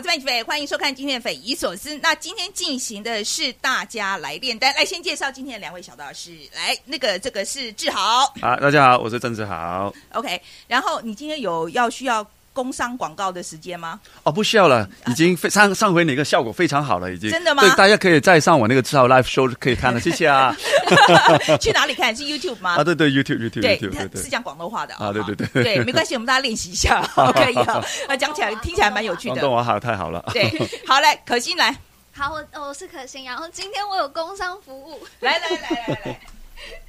[0.00, 1.94] 我是麦吉飞，欢迎收看今天的匪夷所思。
[1.98, 6.34] 那今天进行的是大家来炼丹，来先介绍今天的两位小道士。
[6.54, 9.92] 来，那个这个是志豪啊，大家好，我是郑志豪。
[10.14, 10.40] ，OK。
[10.66, 12.26] 然后你今天有要需要
[12.60, 13.98] 工商广告的时间吗？
[14.22, 20.54] 哦，不需要了，已经非上上回那个效果非常好了，已经真的吗对，大家可以再上我那个志豪 live show 可以看了， 谢谢啊。
[21.58, 22.14] 去哪里看？
[22.14, 22.74] 是 YouTube 吗？
[22.74, 24.28] 啊，对对，YouTube YouTube 对，对对是。
[24.28, 27.00] 讲广东话的啊对对对对，没关系，我们大家练习一下，
[27.32, 27.82] 可以啊。
[28.06, 29.56] 那讲起来听起来蛮有趣的广东。
[29.56, 30.22] 话好，太好了。
[30.34, 30.44] 对，
[30.86, 31.74] 好嘞，可心来，
[32.12, 36.20] 好，我我是可心，然后今天我有工商服务，来来来来来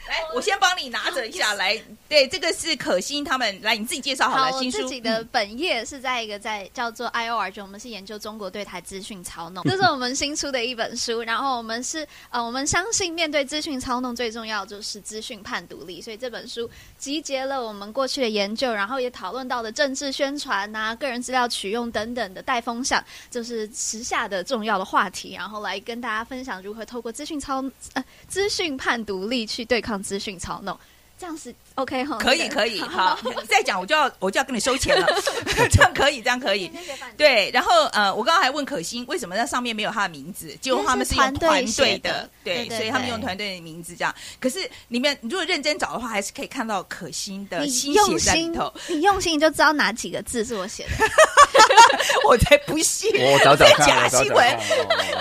[0.07, 1.81] 来，我先帮你拿着一下来。
[2.09, 4.51] 对，这个是可心他们来，你自己介绍好了。
[4.51, 11.21] 我新书自己的本业是在一个在叫做 IOR 就我们是研究中国对台资讯操弄，这是我们新出的一本书。
[11.21, 30.77] 然后我们是呃，我们相信面对资讯操弄最重要就是资讯判独立，所以这本书集结了我们过去的研究，然后也讨论到了政治宣传呐、个人资料取用等等的带风向，就是时下的重要的话题，然后来跟大家分享如何透过资讯操呃资讯判独立去对抗资讯操弄。
[31.19, 32.17] 这样是 OK 哈？
[32.17, 33.15] 可以可以，好，
[33.47, 35.05] 再讲我就要我就要跟你收钱了，
[35.69, 36.71] 这样可以，这样可以。
[37.15, 44.11] 对，然后呃，我刚刚还问可心为什么那上面没有他的名字，结果他们是用团队的的，对，所以他们用团队的名字这样。
[44.39, 51.05] 可是里面你如果认真找的话，还是可以看到可心的你心用心血在里头。，你用心你就知道哪几个字是我写的。
[52.27, 54.59] 我才不信，我找找看，假新闻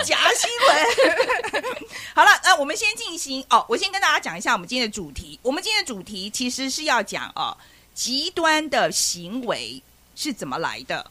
[0.03, 1.63] 假新闻。
[2.13, 5.39] 好了，那我们先进行哦，我先跟大家讲一下我们今天的主题。
[5.41, 7.55] 我们今天的主题其实是要讲哦，
[7.93, 9.81] 极端的行为
[10.15, 11.09] 是怎么来的。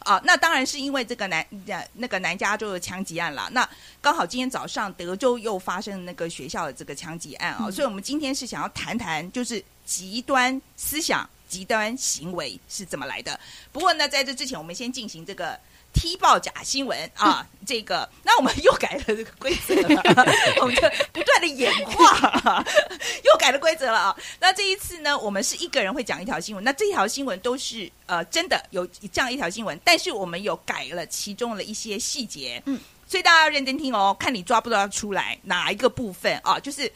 [0.00, 3.50] 啊，那当然是因为这个南呃那个南加州的枪击案啦。
[3.52, 3.68] 那
[4.00, 13.38] 刚好今天早上德州又发生那个学校的这个枪击案啊，嗯所以我们今天是想要谈谈就是极端思想、极端行为是怎么来的。
[13.72, 15.58] 不过呢，在这之前，我们先进行这个
[15.92, 20.00] 踢爆假新闻啊， 这个那我们又改了这个规则了，
[20.62, 20.82] 我们就
[21.12, 22.64] 不断的演化，
[23.24, 24.16] 又改了规则了啊。
[24.38, 36.90] 那这一次呢，我们是一个人会讲一条新闻，那这条新闻都是呃真的有这样一条新闻，但是我们有改了其中的一些细节，嗯，所以大家要认真听哦，看你抓不抓出来哪一个部分啊，就是。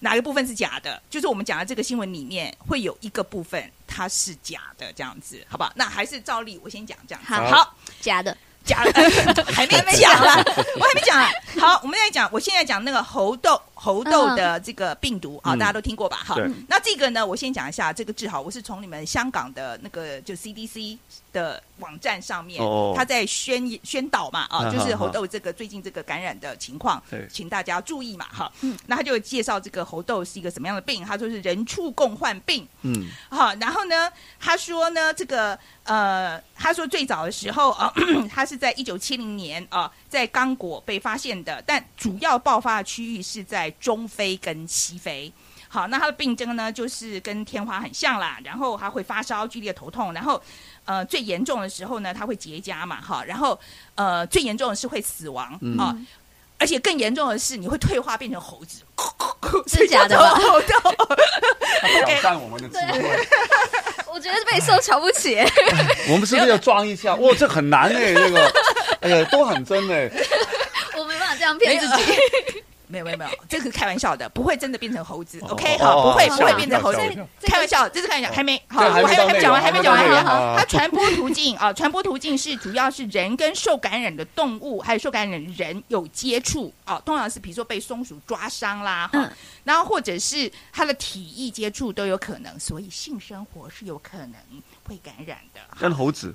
[0.00, 1.00] 哪个部分是假的？
[1.10, 5.72] 就是我们讲的这个新闻里面会有一个部分它是假的，这样子，好不好？
[5.74, 7.32] 那还是照例我先讲这样子。
[7.32, 8.92] 好好，假的，假的
[9.52, 10.42] 还没讲啦，
[10.76, 11.30] 我还没讲啊。
[11.60, 15.58] 好，我们在讲，我现在讲那个猴痘猴痘的这个病毒啊，嗯。
[15.58, 16.18] 大家都听过吧？
[16.26, 16.34] 哈。
[16.34, 20.98] 对，那这个呢，我先讲一下这个治好，我是从你们香港的那个就 CDC
[21.32, 28.52] 的网站上面哦，他在宣宣导嘛啊，嗯就是猴痘这个最近这个感染的情况对，请大家注意嘛哈。
[28.62, 28.76] 嗯。
[28.86, 32.66] 那他就介绍这个猴痘是一个什么样的病，他说是人畜共患病。
[32.82, 37.92] 嗯，好，然后呢，他说呢，这个呃，他说最早的时候啊，
[38.30, 45.32] 他是在一九七零年啊，在刚果被发现的，但主要爆发的区域是在中非跟西非。
[45.70, 50.42] 好，那它的病症呢，就是跟天花很像啦，然后它会发烧、剧烈头痛，然后
[50.86, 53.58] 呃最严重的时候呢，它会结痂嘛，哈，然后
[53.94, 55.94] 呃最严重的是会死亡、嗯啊。
[56.58, 58.82] 而且更严重的是，你会退化变成猴子，
[59.68, 60.38] 是假的吧
[62.06, 63.26] 挑战我们的智慧，
[64.12, 65.36] 我觉得被受瞧不起。
[66.08, 67.14] 我们是不是要装一下？
[67.16, 68.52] 哇，这很难哎，这个，
[69.00, 70.10] 哎呀，都很真哎。
[70.96, 72.64] 我没办法这样骗自己。
[72.88, 75.38] 没有没有没有，这个是开玩笑的，不会真的变成猴子。
[75.42, 76.98] 哦 OK，哦好，不会哦不会变成猴子
[77.42, 89.30] 开玩笑，这是开玩笑，还没好，我还没讲完，还没讲完，好啊它传播途径啊，传播途径是主要是人跟受感染的动物，还有受感染的人有接触啊，通常是比如说被松鼠抓伤啦，哈嗯，
[89.64, 94.34] 然后或者是它的体液接触都有可能，所以性生活是有可能
[94.84, 95.60] 会感染的。
[95.78, 96.34] 跟猴子，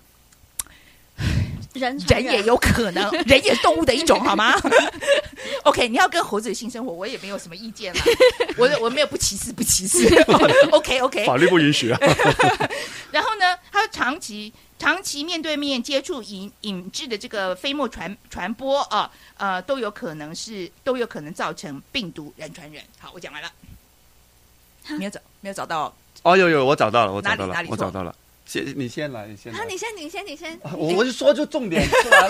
[1.74, 4.54] 人人也有可能， 人也是动物的一种，好吗？
[5.64, 8.00] OK，你要跟猴子的性生活，我也没有什么意见了。
[8.58, 10.08] 我我没有不歧视，不歧视。
[10.72, 11.26] OK OK。
[11.26, 12.00] 法律不允许啊。
[13.12, 22.84] 然后呢，他长期长期面对面接触引引致的这个飞沫传传播啊，呃，都有可能是都有可能造成病毒人传人。
[23.00, 23.52] 好，我讲完了。
[24.98, 28.14] 没有找没有找到，哦，有有，我找到了，我找到了我找到了。
[28.54, 29.66] 先，你先来，你先来啊，。
[29.68, 30.60] 你先，你先，你先。
[30.74, 32.30] 我我就说就重点出来了。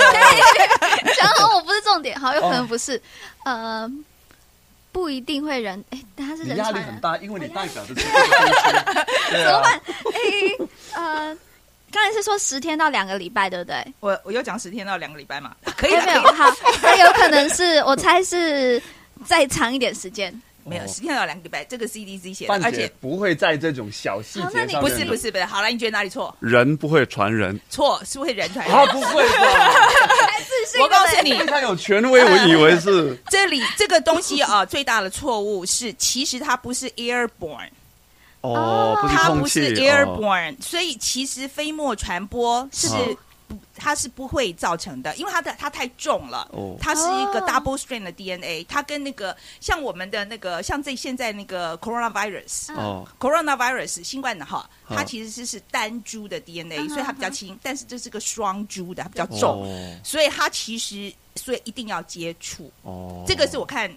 [1.18, 3.02] 讲好，我不是重点，好，有可能不是。
[3.44, 3.92] 呃，
[4.94, 8.24] 不一定会人，哎，他是你人传，压力很大，因为你代表的是 啊，
[9.32, 9.82] 怎么办？
[10.14, 10.22] 哎，
[10.94, 11.38] 呃，
[11.92, 13.94] 刚才是说十天到两个礼拜，对不对？
[14.00, 16.50] 我我又讲十天到两个礼拜嘛，可以没有，好，
[16.82, 18.82] 那有可能是我猜是
[19.26, 20.42] 再长一点时间。
[20.66, 20.88] 没有哦。
[20.88, 26.36] 十天到两个礼拜，这个 CDC 写的，而且不会在这种小细节上，不是不是不是，好了，你觉得哪里错？
[26.40, 27.60] 人不会传人。
[27.70, 28.76] 错是会人传人。
[28.76, 29.74] 啊，不会吧？
[30.82, 33.16] 我告诉你，非常有权威，我以为是。
[33.30, 37.70] 这里这个东西啊，最大的错误是，其实它不是 airborne，
[38.42, 40.18] 哦，不是它空气不是哦。
[40.20, 43.16] airborne，、所以其实飞沫传播是哦
[43.54, 46.50] 不，它是不会造成的，因为它的它太重了。
[46.52, 62.72] 哦它是一个哦 double strain 的 DNA，它跟那个像我们的那个像这现在那个 coronavirus，、哦 coronavirus 新冠的哈，嗯它其实是是单株的 DNA，、嗯所以它比较轻，但是这是个双株的，它比较重，哦所以它其实所以一定要接触。
[62.82, 63.92] 哦，这个是我看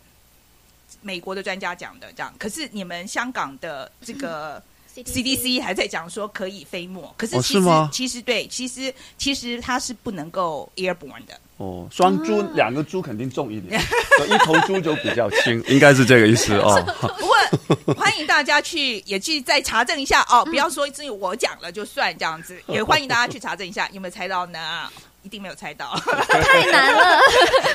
[1.03, 2.33] 美国的专家讲的，这样。
[2.39, 4.63] 可是你们香港的这个
[5.05, 11.39] CDC 还在讲说可以飞沫，可是哦其实、其实对，其实其实它是不能够 airborne 的。
[11.59, 13.81] 哦，双猪啊两个猪肯定重一点，
[14.29, 16.83] 一头猪就比较轻，应该是这个意思哦。
[17.19, 24.91] 不过欢迎大家去也去再查证一下哦，不要说只有我讲了就算这样子，也欢迎大家去查证一下，有没有猜到呢？
[25.27, 25.93] 一定没有猜到，
[26.31, 27.21] 太难了。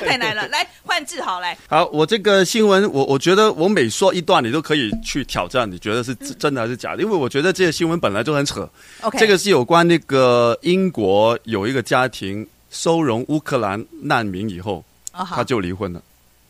[0.00, 0.48] 太难了。
[0.48, 7.02] 来换志豪来，好，我这个新闻，我我觉得我每说一段，你都可以去挑战，你觉得是嗯真真的还是假的？
[7.02, 8.66] 因为我觉得这个新闻本来就很扯。
[9.02, 14.82] OK，这个是有关那个英国有一个家庭收容乌克兰难民以后，
[15.12, 16.02] 他就离婚了。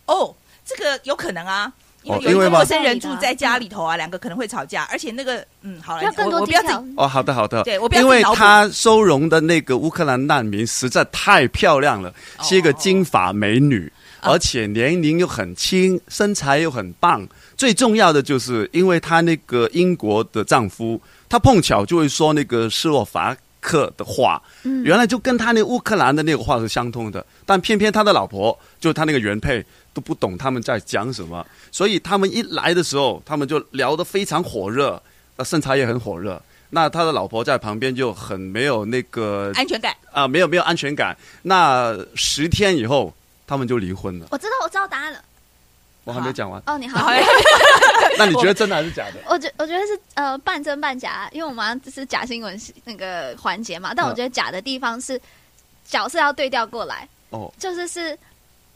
[0.06, 0.32] 哦，
[0.64, 1.72] 这个有可能啊。
[2.04, 12.12] 因为哦因为嘛有一个陌生人住在家里头啊，两个可能会吵架，而且那个嗯，好了，要更多我我不要自己哦，好的好的，对我不要因为他收容的那个乌克兰难民实在太漂亮了，
[12.42, 13.86] 是一个金发美女，
[14.22, 17.26] 哦而且年龄又很轻，身材又很棒。
[17.56, 24.82] 最重要的就是，因为她那个英国的丈夫，他碰巧就会说那个斯洛伐克的话，嗯。
[24.84, 35.00] 原来就跟他那乌克兰的那个话是相通的，但偏偏他的老婆就是他那个原配都不懂他们在讲什么，所以他们一来的时候，他们就聊得非常火热，
[35.36, 36.40] 那，身材也很火热。
[36.74, 39.94] 那他的老婆在旁边就很没有那个安全感。
[40.10, 41.14] 啊、没有没有安全感。
[41.42, 43.12] 那十天以后，
[43.46, 44.28] 他们就离婚了。
[44.30, 45.22] 我知道，我知道答案了。
[46.04, 47.06] 我还没讲完，哦，你好
[48.18, 49.20] 那你觉得真的还是假的？
[49.28, 53.92] 我觉我觉得是呃半真半假，因为我们好像这是假新闻那个环节嘛。
[53.94, 55.20] 但我觉得假的地方是
[55.84, 58.18] 角色要对调过来，哦，就是是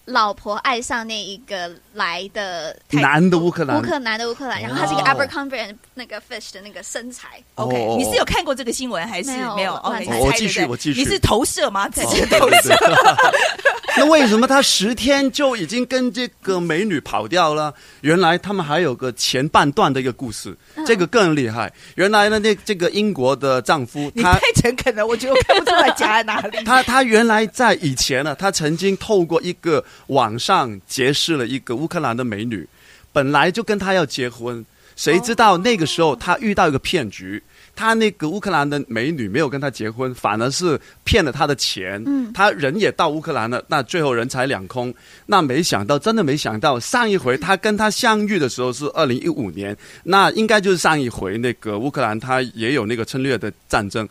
[0.06, 7.42] 老婆爱上那一个来的男的乌克兰乌克兰的乌克兰，然后他是一个哦 Abercrombie 那个 fish 的那个身材。
[7.56, 11.88] OK，、哦你是有看过这个新闻还是没有没有？OK，我继续我继续你是投射吗？
[11.88, 12.74] 直接投射。
[13.98, 17.72] 那为什么他十天就已经跟这个美女跑掉了？
[18.02, 20.54] 原来他们还有个前半段的一个故事，
[20.86, 21.72] 这个更厉害。
[21.94, 26.62] 原来呢，那这个英国的丈夫他你太诚恳了，我觉得我看不出来假在哪里。
[26.66, 32.66] 他他原来在以前呢，他曾经透过一个网上结识了一个乌克兰的美女，
[33.12, 34.64] 本来就跟他要结婚，
[34.94, 37.42] 谁知道那个时候他遇到一个骗局。
[37.78, 42.02] 他那个乌克兰的美女没有跟他结婚，反而是骗了他的钱。
[42.06, 44.94] 嗯他人也到乌克兰了，那最后人财两空。
[45.26, 54.08] 那没想到，真的没想到，上一回他跟他相遇的时候是二零一五年，那应该就是上一回那个乌克兰他也有那个侵略的战争。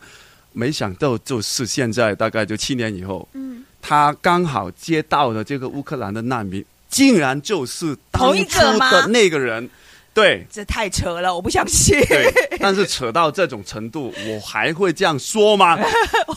[0.52, 9.68] 没想到就是现在，大概就七年以后，嗯，他刚好接到的这个乌克兰的难民，竟然就是当同一初的那个人。
[10.12, 12.00] 对这太扯了，我不相信。
[12.06, 15.78] 对，但是扯到这种程度，我还会这样说吗？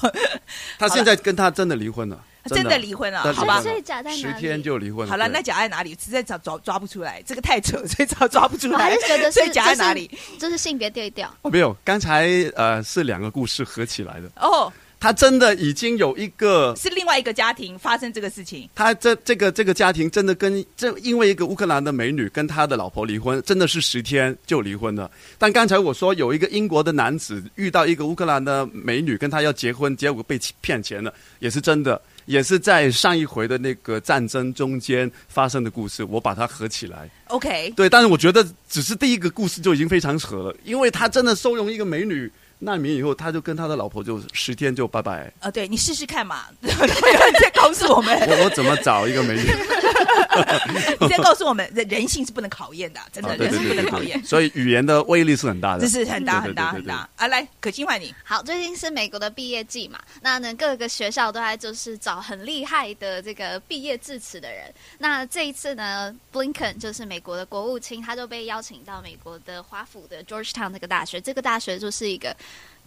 [0.77, 5.09] 他现在跟他真的离婚了，真的离婚了好吧所以假在哪十天就离婚了。
[5.09, 5.97] 好了，那假在哪里？
[6.03, 9.07] 实在找抓抓不出来，这个太扯，所以找抓不出我 还来是。
[9.07, 10.11] 觉得所以是假在哪里？
[10.37, 11.33] 这是性别对调。
[11.43, 14.29] 哦没有，刚才呃是两个故事合起来的。
[14.35, 14.69] 哦，
[14.99, 18.69] 他真的已经有一个是另外一个家庭发生这个事情。
[18.75, 25.09] 他这这个这个家庭真的跟这因为一个乌克兰的美女跟他的老婆离婚，真的是十天就离婚了。
[25.37, 37.09] 但刚才我说有一个英国的男子遇到一个乌克兰的美女，跟他要结婚，结果被骗钱了，也是真的，也是在上一回的那个战争中间发生的故事，我把它合起来。
[37.27, 45.31] OK，对，但是我觉得只是第一个故事就已经非常扯了，因为他真的收容一个美女难民以后，他就跟他的老婆就十天就拜拜。
[45.39, 49.49] 呃，对你试试看嘛，再告诉我们，我我怎么找一个美女？
[50.99, 55.81] 你再告诉我们，人人性是不能考验的，真的人性不能考验，所以语言的威力是很大的。
[55.81, 57.27] 这是很大很大很大啊！
[57.27, 64.73] 来，可心换你，好，最近是美国的毕业季嘛，那呢各个学校都在就是找很厉害的这个毕业致辞的人。
[64.97, 72.35] 那这一次呢，Blinken 就是美国的国务卿，他就被邀请到美国的华府的 Georgetown 这个大学，这个大学就是一个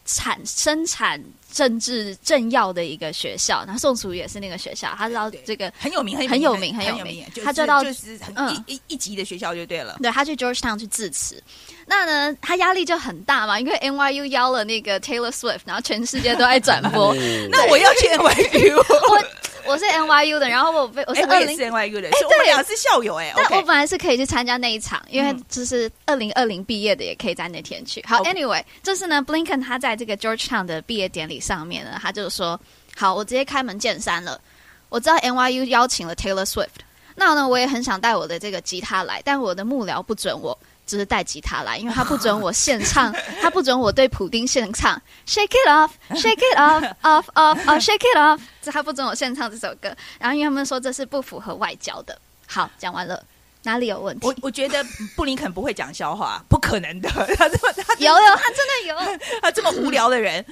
[0.04, 9.98] 产生产政治政要的一个学校，然后宋楚瑜也是那个学校，他知道这个，很有名，很很有名很有名，他就到就是很嗯一一一级的学校就对了。
[10.02, 11.42] 对他去 Georgetown 去致辞，
[11.86, 17.14] 那呢他压力就很大嘛，因为 NYU 邀了那个 Taylor Swift，然后全世界都在转 播。
[17.50, 18.76] 那我要去 NYU，
[19.10, 19.24] 我
[19.64, 21.56] 我是 NYU 的，然后我被我是二零。
[21.56, 23.32] NYU 的，所以我们俩是校友哎。
[23.36, 28.04] 但我本来是可以去参加那一场，因为嗯就是二零二零毕业的也可以在那天去。
[28.06, 32.58] 好 OK，Anyway，就是呢，Blinken 他在这个 Georgetown 的毕业典礼上面呢，他就说
[32.96, 34.40] ：“好，我直接开门见山了。
[34.88, 36.68] 我知道 NYU 邀请了 Taylor Swift，
[37.14, 52.18] 那呢，我也很想带我的这个吉他来，但我的幕僚不准我。”只是带吉他来，因为他不准 我现唱，他不准我对普丁现唱，Shake it off，Shake it off，off off off，Shake it off， 这他不准我现唱这首歌，然后因为他们说这是不符合外交的。
[52.46, 53.24] 好，讲完了，
[53.62, 54.26] 哪里有问题？
[54.26, 54.84] 我我觉得
[55.16, 57.08] 布林肯不会讲笑话， 不可能的。
[57.10, 59.18] 他这么他有有，他真的有。
[59.40, 60.44] 他这么无聊的人，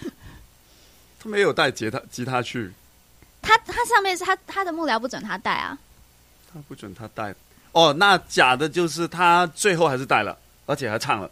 [1.23, 2.73] 他没有带吉他吉他去，
[3.43, 5.77] 他他上面是他他的幕僚不准他带啊。
[6.53, 7.35] 他不准他带。
[7.73, 10.37] 哦，那假的就是他最后还是带了，
[10.67, 11.31] 而且还唱了。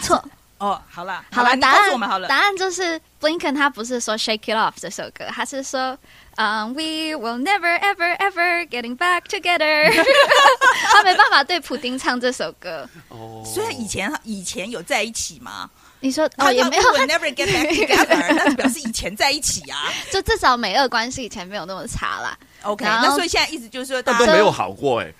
[0.00, 0.22] 错，
[0.58, 2.36] 哦，好了，好了，答案我们好了答。
[2.36, 5.96] 案就是 Blinken 他不是说 Shake It Off 这首歌，他是说
[6.36, 9.92] 嗯、We will never ever ever getting back together。
[10.92, 12.88] 他没办法对普丁唱这首歌。
[13.08, 15.68] 哦，虽然以前以前有在一起嘛，
[15.98, 19.92] 你说哦也没有，We will never get back together， 那表示以前在一起啊。
[20.12, 22.38] 就至少美俄关系以前没有那么差啦。
[22.62, 25.12] OK，那所以现在意思就是说，大家但都没有好过哎。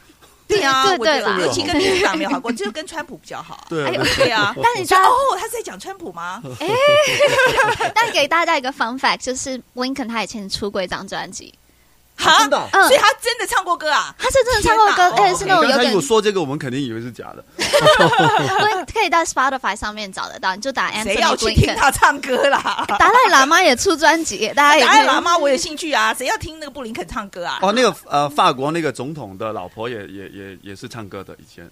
[0.49, 3.67] 对啊，对我觉得对啦尤其跟民主党没有好过，就跟川普比较好。
[3.69, 3.85] 对
[4.17, 4.31] 对。
[4.31, 6.43] 啊， 但你知道哦，他是在讲川普吗？
[7.95, 11.53] 但给大家一个 fun fact，就是 Blinken 他以前出过一张专辑，
[12.19, 14.15] 哈，真的啊嗯所以他真的唱过歌啊？
[14.19, 17.45] 他是真的唱过歌，而且是那种有点刚才有说这个，我们肯定以为是假的。
[17.57, 21.75] 对，可以到 Spotify 上面找得到，你就打谁要去听。
[21.77, 22.85] 他唱歌啦？
[22.99, 27.59] 达赖喇嘛也出专辑， 大家也达赖喇嘛我有兴趣啊，谁要听那个布林肯唱歌啊？
[27.63, 31.69] 哦，那个呃，法国那个总统的老婆也也也也是唱歌的，以前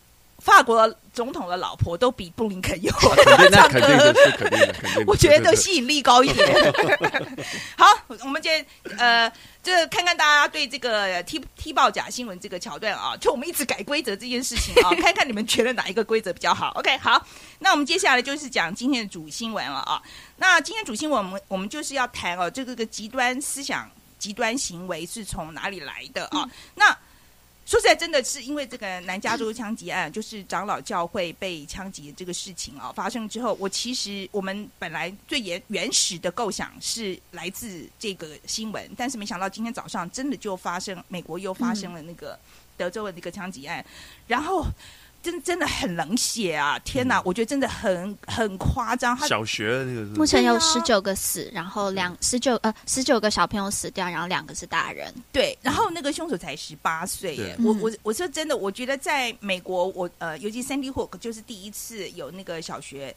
[0.47, 2.93] 法国总统的老婆都比布林肯有
[3.51, 5.05] 那唱肯定的 肯定的，肯定的。
[5.09, 6.73] 我觉得吸引力高一点。
[7.77, 8.65] 好，我们今天
[8.97, 9.29] 呃，
[9.61, 16.71] 这看看大家对这个踢踢爆假新闻这个桥段啊，就我们一直改规则这件事情啊，看看你们觉得哪一个规则比较好。
[16.77, 17.21] OK，好，
[17.59, 20.01] 那我们接下来就是讲今天的主新闻了啊。
[20.37, 26.49] 那今天主新闻，我们我们就是要谈哦，这个个极端思想、极端行为是从哪里来的啊？
[26.77, 26.97] 那
[27.67, 42.39] 说实在，真的是因为这个南加州枪击案，就是长老教会被枪击的这个事情啊发生之后，我其实我们本来最原原始的构想是来自这个新闻，但是没想到今天早上真的就发生，美国又发生了那个
[42.77, 43.85] 德州的那个枪击案，
[44.29, 44.65] 然后
[45.27, 46.79] 真真的很冷血啊！
[46.85, 55.13] 天哪，我觉得真的很很夸张，他小学那个是目前有十九个死，然后两十九呃十九个小朋友死掉，然后两个是大人。
[55.33, 63.13] 对，然后那个凶手才十八岁我我我说真的，我觉得在美国，我呃，尤其 Sandy Hook 就是第一次有那个小学。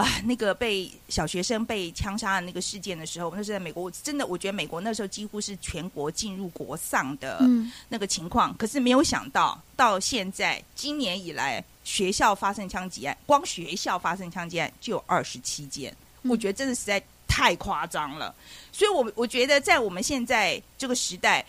[0.00, 8.56] 啊，那个被小学生被枪杀的那个事件的时候，那是在美国，我真的我觉得美国那时候几乎是全国进入国丧的嗯，那个情况。
[8.56, 18.34] 可是没有想到，到现在今年以来，学校发生枪击案，光学校发生枪击案就有二十七件，嗯我觉得真的实在太夸张了。
[18.72, 21.44] 所以我，我觉得在我们现在这个时代，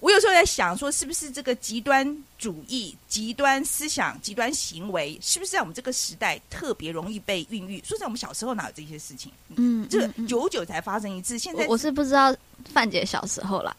[0.00, 7.82] 我有时候在想，说是不是这个极端主义、极端思想、极端行为，是不是在我们这个时代特别容易被孕育？
[7.84, 9.30] 说在，我们小时候哪有这些事情？
[9.56, 12.34] 嗯，这嗯嗯久久才发生一次，现在我我是不知道
[12.72, 13.76] 范姐小时候啦，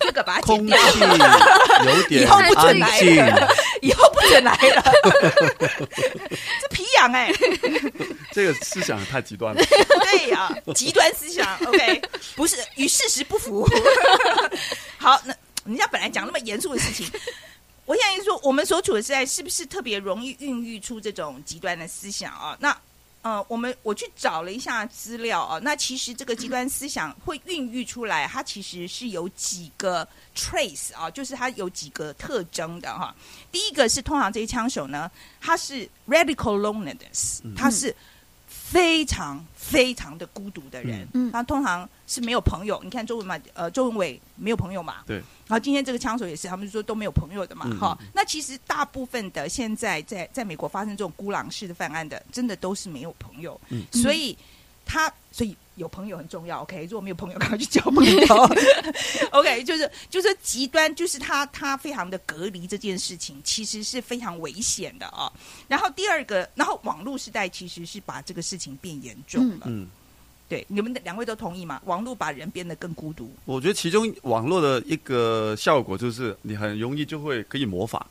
[0.00, 3.48] 这个把它空剪气掉，有点以后不准安来静，了，
[3.82, 4.82] 以后不准来了。
[6.60, 7.32] 这皮痒哎、
[8.32, 9.62] 这个思想太极端了。
[10.10, 12.02] 对呀、极端思想，OK，
[12.34, 13.66] 不是与事实不符。
[14.98, 17.10] 好，那人家本来讲那么严肃的事情，
[17.86, 22.56] 我现在说我们所处的时代是不是特别容易孕育出这种极端的思想啊？
[22.60, 22.76] 那
[23.22, 33.14] 呃，我们我去找了一下资料啊，那其实这个极端思想会孕育出来，它其实是有几个 trace 啊，就是它有几个特征的哈。
[33.52, 37.94] 第一个是通常这些枪手呢，他是 radical loneliness，他是
[38.70, 41.32] 非常非常的孤独的人，嗯。
[41.32, 42.80] 他通常是没有朋友。
[42.84, 45.16] 你看周文嘛，呃，周文伟没有朋友嘛，对。
[45.16, 47.76] 然后今天这个枪手也是，他们说都没有朋友的嘛，嗯。
[47.80, 53.82] 哈、那其实大部分的现在在在美国发生这种孤狼式的犯案的，真的都是没有朋友，嗯。
[53.92, 54.38] 所以
[54.86, 56.84] 他所以有朋友很重要，OK？
[56.84, 58.20] 如果没有朋友， 赶快去交朋友
[59.30, 59.64] ，OK？
[59.64, 65.32] 就是就是极端，就是他他非常的隔离这件事情，其实是非常危险的啊。
[65.66, 69.62] 然后第二个，然后网络时代其实是把这个事情变严重了。
[69.64, 69.88] 嗯，
[70.50, 71.80] 对，你们两位都同意吗？
[71.86, 73.32] 网络把人变得更孤独。
[73.46, 78.04] 我觉得其中网络的一个效果就是你很容易就会可以模仿，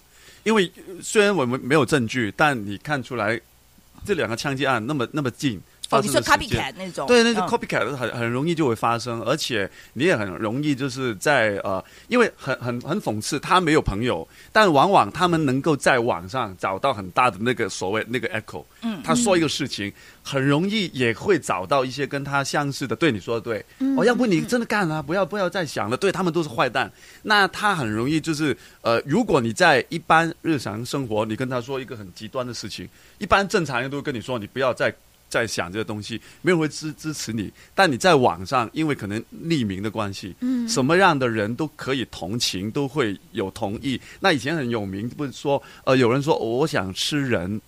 [0.44, 3.40] 因为呃虽然我们没有证据，但你看出来
[4.04, 5.62] 这两个枪击案那么那么近。
[5.92, 7.48] 哦，你说发生的时间 copycat 那种，对，那个嗯。
[7.48, 19.92] copycat 很很容易就会发生，而且你也很容易就是在呃，因为很很很讽刺，他没有朋友，但往往他们能够在网上找到很大的那个所谓那个 echo，嗯他说一个事情，
[20.22, 22.96] 很容易也会找到一些跟他相似的。
[22.96, 26.92] 对，你说的对，嗯哦，要不你真的干了，不要不要再想了，对他们都是坏蛋，
[27.24, 34.94] 那他很容易就是呃，如果你在一般日常生活，你跟他说一个很极端的事情，一般正常人都会跟你说，你不要再。
[35.30, 37.52] 在想这个东西，没有人会支支持你。
[37.76, 44.00] 但你在网上，因为可能匿名的关系，嗯什么样的人都可以同情，都会有同意。
[44.20, 47.62] 那以前很有名，不是说呃，有人说我想吃人，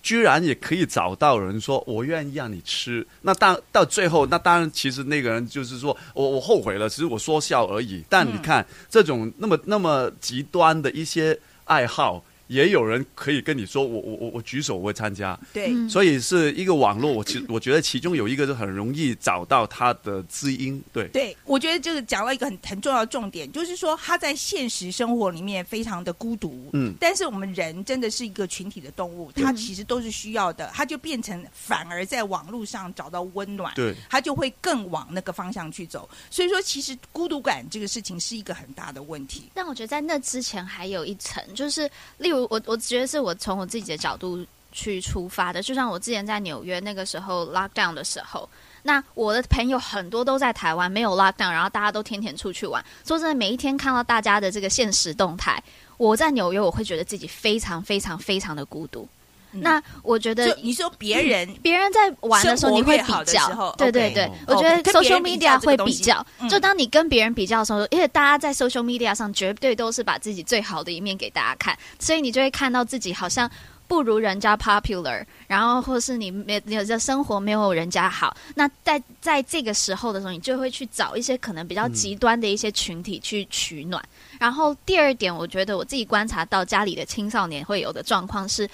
[0.00, 3.06] 居然也可以找到人说我愿意让你吃。
[3.20, 8.02] 那当到最后，那当然其实那个人就是说我我后悔了，只是我说笑而已。
[8.08, 12.24] 但你看、这种那么那么极端的一些爱好。
[12.52, 17.10] 也有人可以跟你说，我我我我举手我会参加，对，嗯所以是一个网络。
[17.10, 36.08] 我其我觉得其中有一个是很容易找到他的知音，对，对，我觉得这个讲到一个很很重要的重点，就是说他在现实生活里面非常的孤独，嗯但是我们人真的是一个群体的动物，他其实都是需要的，他就变成反而在网络上找到温暖，对，他就会更往那个方向去走。
[36.30, 39.50] 所以说，其实孤独感这个事情是一个很大的问题。
[39.54, 48.48] 但我觉得在那之前还有一层，就是例如我我觉得是我从我自己的角度去出发的，就像我之前在纽约那个时候 lockdown 的时候。
[48.84, 52.84] 那我的朋友很多都在台湾，没有 lockdown，然后大家都天天出去玩。
[53.06, 55.62] 说真的，每一天看到大家的这个现实动态，
[55.98, 59.08] 我在纽约我会觉得自己非常非常非常的孤独。
[59.52, 73.50] 嗯那我觉得就你说别人别人在玩的时候，你会比较对对对哦，我觉得 social media 会比较嗯，就当你跟别人比较的时候，因为大家在 social media 上绝对都是把自己最好的一面给大家看，所以你就会看到自己好像。
[73.88, 84.02] 不如人家 popular，然后或是你没你的生活没有人家好，那在在这个时候的时候，你就会去找一些可能比较极端的一些群体去取暖。
[84.38, 88.66] 然后第二点，我觉得我自己观察到家里的青少年会有的状况是，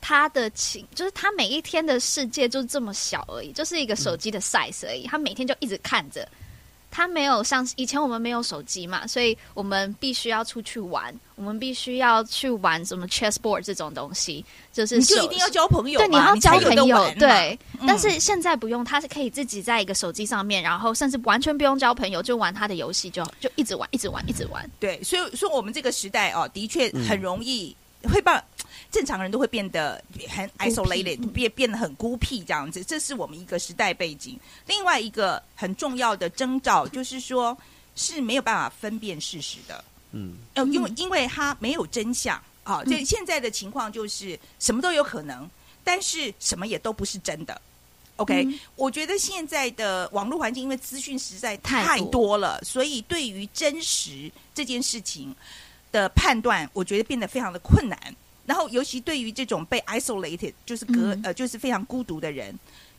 [0.00, 5.06] 他的情就是他每一天的世界就这么小而已，就是一个手机的 size 而已。
[5.06, 6.26] 他每天就一直看着，
[6.90, 17.58] 他没有像以前我们没有手机嘛，所以我们必须要出去玩，我们必须要去玩什么 chessboard 这种东西，就是你就一定要交朋友，对，你要交朋友对。
[17.80, 24.70] 嗯但是现在不用，他是可以自己在一个手机上面，然后甚至完全不用交朋友，就玩他的游戏，就就一直玩，一直玩，一直玩。
[24.78, 28.42] 对，所以说我们这个时代哦，的确嗯很容易会把
[28.90, 34.38] 正常人都会变得很 isolated，嗯变变得很孤僻这样子，这是我们一个时代背景。
[34.66, 37.56] 另外一个很重要的征兆就是说
[37.94, 42.82] 是没有办法分辨事实的，嗯，呃，因为嗯因为他没有真相啊。
[42.84, 45.48] 这现在的情况就是什么都有可能，
[45.84, 47.60] 但是什么也都不是真的。
[48.16, 55.34] OK，、嗯我觉得现在的网络环境，因为资讯实在太多了，所以对于真实这件事情
[55.90, 57.98] 的判断，我觉得变得非常的困难。
[58.50, 62.52] 然后，尤其对于这种被 isolated，就是隔、嗯呃，就是非常孤独的人，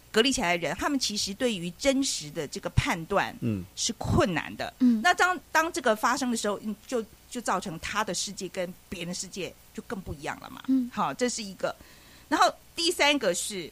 [0.09, 4.73] 隔离起来的人，他们其实对于真实的这个判断嗯，是困难的。
[4.79, 10.63] 嗯，那当当这个发生的时候，嗯就就造成他的世界跟别人的世界就更不一样了嘛。
[10.69, 11.75] 嗯好，这是一个。
[12.29, 13.69] 然后第三个是，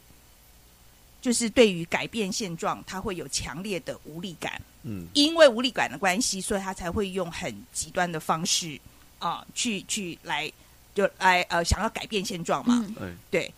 [1.22, 4.60] 就是对于改变现状，他会有强烈的无力感。
[4.82, 8.78] 嗯，因为无力感的关系，所以他才会用很极端的方式
[9.18, 10.52] 啊、去去来
[10.94, 12.84] 就来呃想要改变现状嘛。
[13.00, 13.40] 嗯对。
[13.40, 13.52] 对，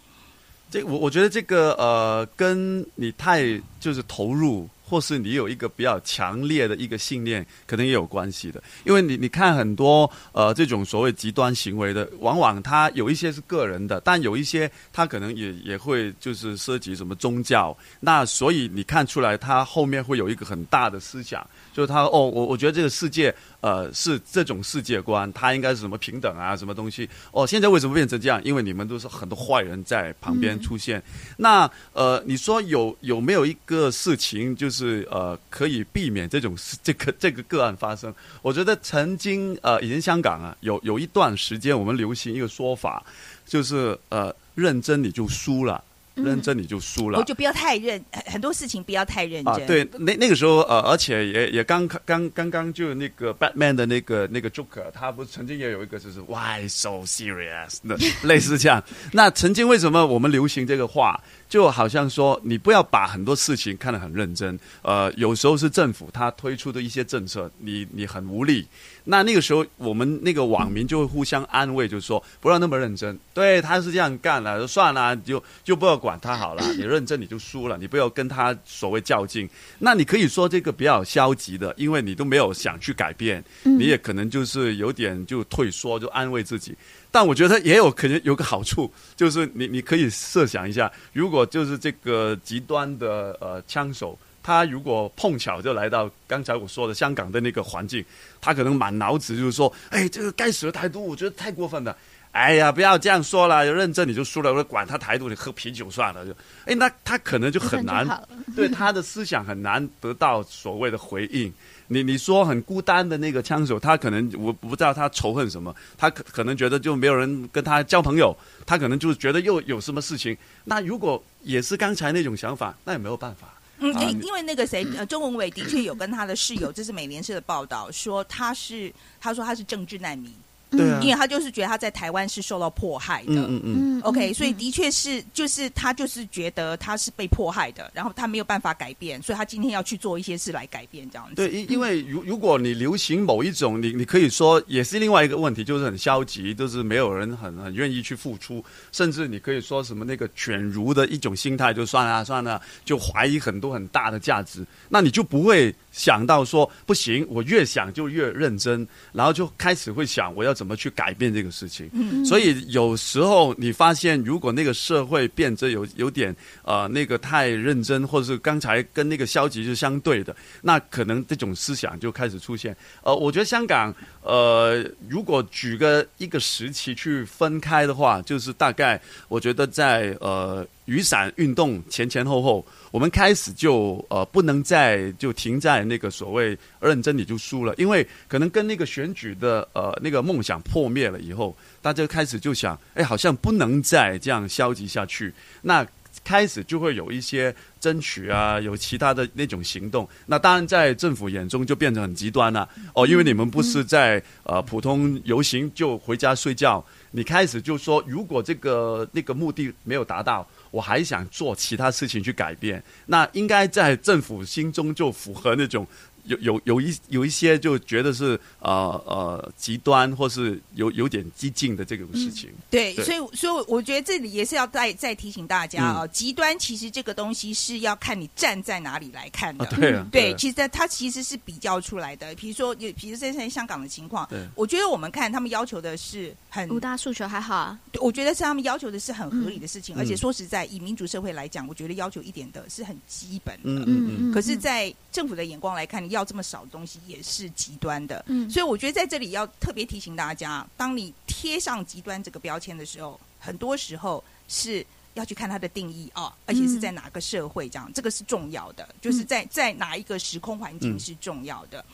[0.70, 8.62] 这我我觉得这个呃，跟你太就是投入，或是你有一个比较强烈的一个信念，可能也有关系的。
[8.84, 17.76] 因为你你看很多呃这种所谓极端行为的，往往他有一些是个人的，但有一些他可能也也会就是涉及什么宗教。
[18.00, 27.46] 那所以你看出来，他后面会有一个很大的思想，就是他哦，我我觉得这个世界呃是这种世界观，它应该是什么平等啊，什么东西哦。
[27.46, 28.42] 现在为什么变成这样？
[28.44, 31.02] 因为你们都是很多坏人在旁边出现。
[31.36, 38.14] 那呃，你说有有没有一个事情，就是呃可以避免这种这个这个个案发生？
[38.42, 43.02] 我觉得曾经呃以前香港啊有有一段时间，我们流行一个说法，
[43.46, 45.82] 就是呃认真你就输了。
[46.16, 47.24] 嗯认真你就输了我。
[47.24, 49.54] 就不要太认，很很多事情不要太认真。
[49.54, 58.82] 啊，对，那那个时候呃，而且也也刚刚刚刚就那个 Batman 的那个那个 Joker，他不是曾经也有一个就是 Why so serious 的 类似这样。
[59.12, 64.58] 那曾经为什么我们流行这个话，就好像说你不要把很多事情看得很认真。
[64.82, 68.66] 呃，有时候是政府他推出的一些政策，你你很无力。
[69.04, 73.18] 那那个时候我们那个网民就会互相安慰，就是说不要那么认真。
[73.34, 76.62] 对，他是这样干了，就算了，就就不要管他好了。
[76.74, 79.48] 你认真你就输了，你不要跟他所谓较劲。
[79.78, 86.76] 那你可以说这个比较消极的，因为你都没有想去改变，你也可能就是有点就退缩，就安慰自己。
[87.10, 98.04] 但我觉得也有可能有个好处，就是你你可以设想一下，如果就是这个极端的呃枪手，他如果碰巧就来到刚才我说的香港的那个环境，
[98.40, 101.96] 他可能满脑子就是说，哎，这个该死的台独，我觉得太过分了。
[102.32, 106.24] 哎呀，不要这样说了，认真你就输了，我管他台独，你喝啤酒算了。
[106.24, 106.32] 就，
[106.64, 108.08] 哎，那他可能就很难，
[108.56, 111.52] 对他的思想很难得到所谓的回应。
[111.88, 120.34] 你你说很孤单的那个枪手，他可能我不知道他仇恨什么，他可可能觉得就没有人跟他交朋友，他可能就是觉得又有什么事情。
[120.64, 123.48] 那如果也是刚才那种想法，那也没有办法。
[123.82, 130.32] 嗯，啊因因为那个谁，呃，钟文伟的确有跟他的室友，这是美联社的报道，说他是他说他是政治难民，
[130.72, 131.00] 对啊。
[131.02, 133.32] 因为他就是觉得他在台湾是受到迫害的。
[133.32, 141.34] 嗯嗯嗯，嗯 OK，所以嗯的确是，就是他就是觉得他是被迫害的，然后他没有办法改变，所以他今天要去做一些事来改变这样子。
[141.36, 161.88] 对，因因为如如果你流行某一种，你你可以说也是另外一个问题，就是很消极，就是没有人很很愿意去付出，甚至你可以说什么那个犬儒的一种心态，就算了算了，就怀疑很多很大的价值，那你就不会想到说不行，我越想就越认真，然后就开始会想我要怎么去改变这个事情。
[161.92, 172.76] 嗯所以有时候你发现，如果那个社会变得有有点呃那个太认真，或者是刚才跟那个消极是相对的，那可能这种思想就开始出现。
[173.02, 195.86] 呃，我觉得香港呃，如果举个一个时期去分开的话，就是大概我觉得在呃雨伞运动前前后后，我们开始就呃不能再就停在那个所谓认真你就输了，因为可能跟那个选举的呃那个梦想破灭了以后，大家开始就想，哎，好像不能再这样消极下去，那。
[196.22, 200.06] 开始就会有一些争取啊，有其他的那种行动。
[200.26, 202.68] 那当然，在政府眼中就变成很极端了。
[202.94, 215.86] 哦，因为你们不是在呃普通游行就回家睡觉，你开始就说，如果这个那个目的没有达到，我还想做其他事情去改变，那应该在政府心中就符合那种。
[216.24, 218.70] 有有有一有一些就觉得是呃
[219.06, 229.64] 呃极端或是有有点激进的这种事情，对，对所以所以我觉得这里也是要再再提醒大家嗯啊、极端其实这个东西是要看你站在哪里来看的。
[229.64, 232.34] 啊，对啊，对，其实它它其实是比较出来的。
[232.36, 243.62] 比如说，有比如说在香港的情况对，我觉得我们看他们要求的是很五大诉求还好啊，对我觉得是他们要求的是很合理的事情，嗯而且说实在，以民主社会来讲，我觉得要求一点的是很基本的。
[243.64, 248.24] 嗯嗯嗯，可是，在政府的眼光来看，你要这么少的东西也是极端的。
[248.28, 261.84] 嗯所以，我觉得在这里要特别提醒大家，当你贴上极端这个标签的时候，很多时候是要去看它的定义啊，而且是在哪个社会这样，这个是重要的，就是在在哪一个时空环境嗯是重要的。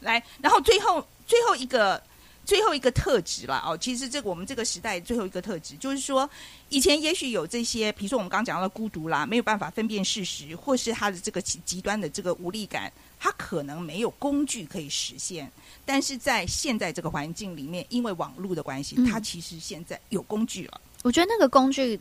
[0.00, 2.02] 来，然后最后最后一个。
[2.48, 6.28] 最后一个特质啦，哦，其实这个我们这个时代最后一个特质，就是说，
[6.70, 15.52] 以前也许有这些，比如说我们刚刚讲到的孤独啦，没有办法分辨事实，或是他的这个极极端的这个无力感，他可能没有工具可以实现。
[15.84, 20.80] 但是在现在这个环境里面，因为网络的关系，嗯他其实现在有工具了。
[21.02, 22.00] 我觉得那个工具，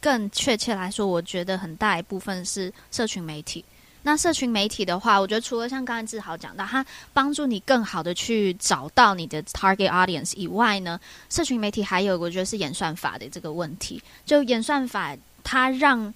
[0.00, 3.64] 更确切来说，我觉得很大一部分是社群媒体。
[4.02, 14.02] 那社群媒体的话，我觉得除了像刚才志豪讲到，它帮助你更好的去找到你的 target audience 以外呢，社群媒体还有我觉得是演算法的这个问题。
[14.24, 16.12] 就演算法，它让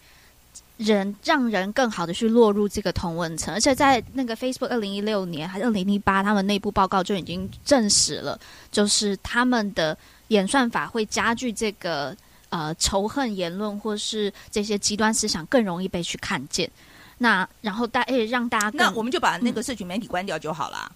[0.76, 8.38] 人让人更好的去落入这个同温层，而且在那个 Facebook 二零一六年还是二零一八，他们内部报告就已经证实了，
[8.72, 9.96] 就是他们的
[10.28, 12.16] 演算法会加剧这个
[12.48, 16.68] 呃仇恨言论或是这些极端思想更容易被去看见。
[17.18, 20.90] 那然后大诶让大家那我们就把那个社群媒体关掉就好啦。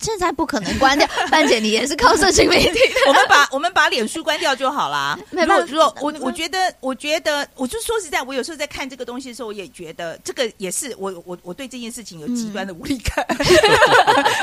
[0.00, 2.78] 现在不可能关掉， 范姐你也是靠社群媒体，
[3.08, 5.18] 我们把我们把脸书关掉就好啦。
[5.32, 13.26] 没办法如果我我觉得，我觉得，我就说实在，我有时候在看这个东西的时候，我也觉得这个也是我我我对这件事情有极端的无力感。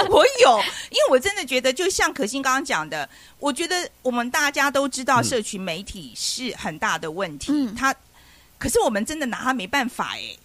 [0.09, 0.59] 我有，
[0.89, 3.07] 因为我真的觉得，就像可心刚刚讲的，
[3.39, 7.53] 我觉得我们大家都知道，嗯社群媒体是很大的问题。
[7.53, 7.95] 嗯它
[8.57, 10.35] 可是我们真的拿它没办法哎。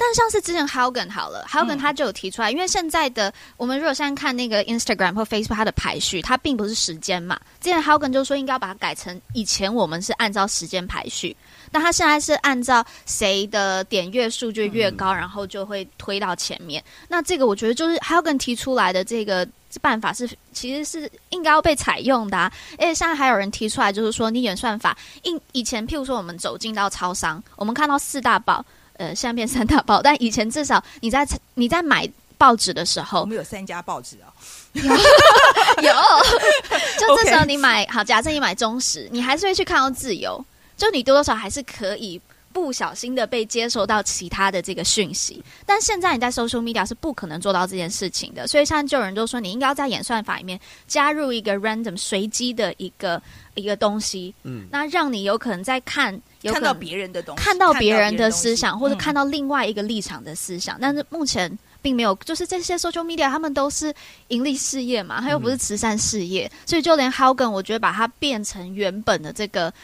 [0.00, 7.36] 但像是之前 Haugen 好了，Haugen 他就有提出来，因为现在的我们如果现在看那个 Instagram 或 Facebook 它的排序，它并不是时间嘛。
[7.60, 11.36] 之前 Haugen 就说应该把它改成以前我们是按照时间排序，
[11.72, 16.82] 那他现在是按照谁的点阅数就越高，然后就会推到前面。
[17.08, 19.46] 那这个我觉得就是 Haugen 提出来的这个
[19.82, 28.64] 办法是其实是应该要被采用的，而且现在还有人提出来，就是说你演算法，以以前譬如说我们走进到超商，我们看到四大报。
[28.98, 34.30] 呃，现在变三大报，但以前至少你在你在买报纸的时候，我们有三家报纸啊，
[34.74, 35.92] 有，
[37.00, 40.44] 就这时候你买好，假设你买中时，你还是会去看到自由，
[40.76, 42.20] 就你多多少还是可以
[42.60, 53.22] 不小心的被接收到其他的这个讯息，但现在你在 social media 是不可能做到这件事情的，所以现在就有人就说你应该要在演算法里面加入一个 random 随机的一个
[53.54, 56.20] 一个东西，嗯，那让你有可能在看。
[56.44, 62.14] 看到别人的东西，看到别人的思想，或者看到另外一个立场的思想，但是目前并没有。
[62.24, 63.92] 就是这些 social media，他们都是
[64.28, 69.74] 盈利事业嘛，他又不是慈善事业，所以就连 Haugen，我觉得把它变成原本的这个，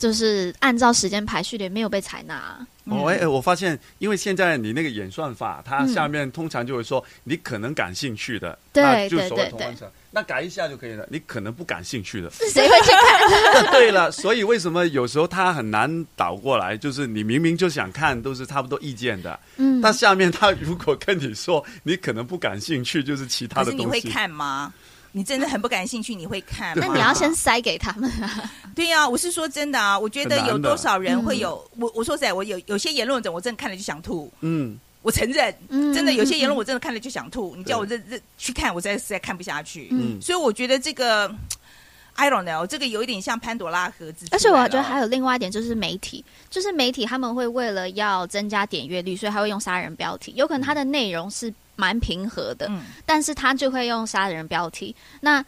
[0.00, 2.66] 就是按照时间排序的，没有被采纳。
[2.86, 9.74] 哦，哎，我发现，因为现在你那个演算法，它下面通常就会说你可能感兴趣的，对对对对。
[10.10, 11.06] 那改一下就可以了。
[11.08, 13.70] 你可能不感兴趣的，是谁会去看？
[13.70, 16.76] 对了，所以为什么有时候他很难倒过来？
[16.76, 19.38] 就是你明明就想看，都是差不多意见的。
[19.58, 23.84] 嗯，但下面他如果跟你说你可能不感兴趣，就是其他的东西。
[23.84, 24.72] 你会看吗？
[25.12, 26.76] 你真的很不感兴趣，你会看？
[26.78, 28.50] 那你要先塞给他们啊。
[28.74, 29.98] 对呀，我是说真的啊。
[29.98, 31.90] 我觉得有多少人会有我？
[31.94, 34.32] 我说实在，我有有些言论者，我真的看了就想吐。
[34.40, 34.78] 嗯。
[35.02, 35.54] 我承认，
[35.94, 37.56] 真的有些言论我真的看了就想吐。
[37.56, 39.88] 你叫我认认去看，我实在实在看不下去。
[39.92, 41.26] 嗯，所以我觉得这个
[42.16, 44.26] ，I don't know，这个有一点像潘朵拉盒子。
[44.30, 50.34] 而且我觉得还有另外一点，就是媒体，就是媒体他们会为了要增加点阅率，所以他会用杀人标题。
[50.36, 52.70] 有可能它的内容是蛮平和的，
[53.06, 54.94] 但是他就会用杀人标题。
[55.20, 55.44] 那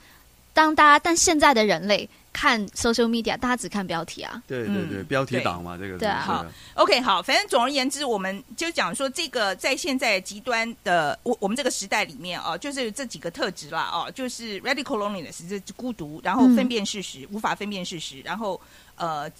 [0.52, 2.08] 当大家，但现在的人类。
[2.34, 4.42] 看 social media，大家只看标题啊。
[4.46, 5.98] 对对对，标题党嘛，这个。
[5.98, 6.22] 对啊。
[6.22, 18.58] 好，OK，好，反正总而言之，我们就讲说，这个在现在极端的我我们这个时代里面哦，就是这几个特质啦哦，就是 radical loneliness，这孤独，然后分辨事实，无法分辨事实，然后
[18.96, 19.30] 呃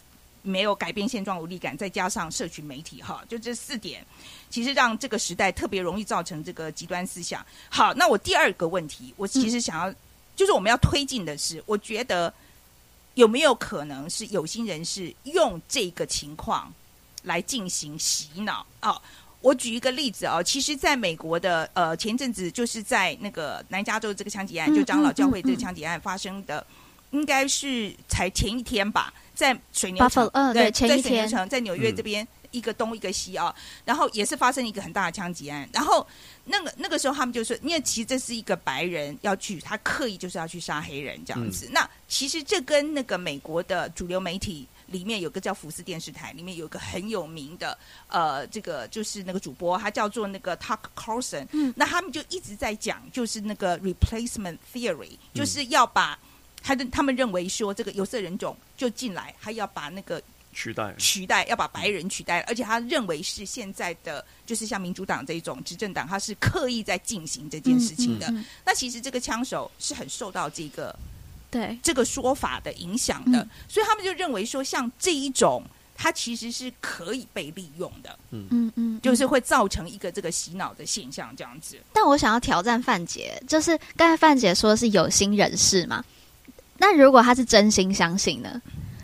[0.42, 4.04] 没有改变现状无力感，再加上社群媒体哈，就这四点，
[4.50, 7.44] 其实让这个时代特别容易造成这个极端思想。
[7.70, 9.94] 好，那我第二个问题，我其实想要，
[10.36, 12.32] 就是我们要推进的是，我觉得。
[13.14, 16.72] 有没有可能是有心人士用这个情况
[17.22, 18.64] 来进行洗脑？
[18.80, 18.98] 哦，
[19.42, 26.66] 我举一个例子哦，其实在美国的呃前阵子就是在那个南加州这个枪击案，就长老教会这个枪击案发生的，
[27.10, 32.26] 应该是才前一天吧，在水牛城，对，前一天，在纽约这边。
[32.52, 36.06] 一个东一个西啊，然后也是发生一个很大的枪击案，然后
[36.44, 41.66] 那个那个时候他们就说，因为其实这是一个白人要去，他刻意就是要去杀黑人这样子。
[41.72, 51.46] 那其实这跟那个美国的主流媒体里面有个叫福斯电视台，里面有个很有名的呃，这个就是那个主播，他叫做那个 Tuck Carlson。
[51.52, 56.18] 嗯，那他们就一直在讲，就是那个 replacement theory，就是要把
[56.62, 60.22] 他的他们认为说这个有色人种就进来，他要把那个。
[60.54, 68.30] 取代取代要把白人取代，而且他认为是现在的就是像民主党这种执政党，他是刻意在进行这件事情的。
[68.62, 70.94] 那其实这个枪手是很受到这个
[71.50, 75.62] 对这个说法的影响的，所以他们就认为说，像这一种，
[75.96, 78.18] 它其实是可以被利用的。
[78.28, 81.78] 嗯嗯嗯，就是会造成一个这个洗脑的现象这样子。
[81.94, 86.04] 但我想要挑战范姐，就是刚才范姐说是有心人士嘛？
[86.82, 88.60] 那如果他是真心相信呢？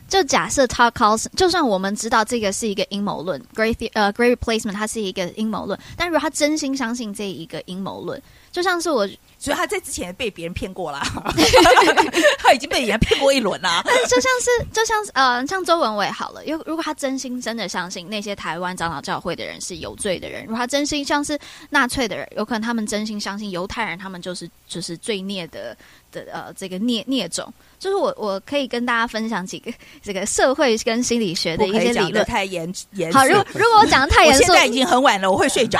[0.08, 11.00] 就假设他 calls，就算我们知道这个是一个阴谋论，great 呃 great replacement，它是一个阴谋论，但如果他真心相信这一个阴谋论，就像是我，所以他在之前被别人骗过了，
[12.38, 13.82] 他已经被人家骗过一轮了。
[14.08, 21.38] 就像是就像是呃像周文伟好了，如如果他真心真的相信那些台湾长老教会的人是有罪的人，如果他真心像是
[21.70, 25.76] 纳粹的人，有可能他们真心相信犹太人他们就是就是罪孽的
[26.10, 27.52] 的呃这个孽孽种。
[27.78, 29.72] 就是我，我可以跟大家分享几个
[30.02, 32.24] 这个社会跟心理学的一些理论。
[32.24, 35.78] 太严严好，如果如果我讲的太严肃，现在已经很晚了，我会睡着。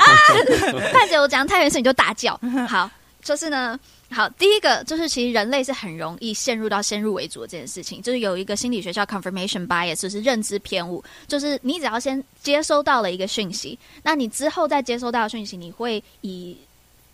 [0.93, 2.39] 范姐， 我讲的太严肃你就大叫。
[2.69, 2.89] 好，
[3.21, 3.79] 就是呢，
[4.09, 16.57] 好，第一个就是其实人类是很容易陷入到先入为主的这件事情，就是有一个心理学叫 confirmation bias，就是认知偏误，就是你只要先接收到了一个讯息，那你之后再接收到的讯息，你会以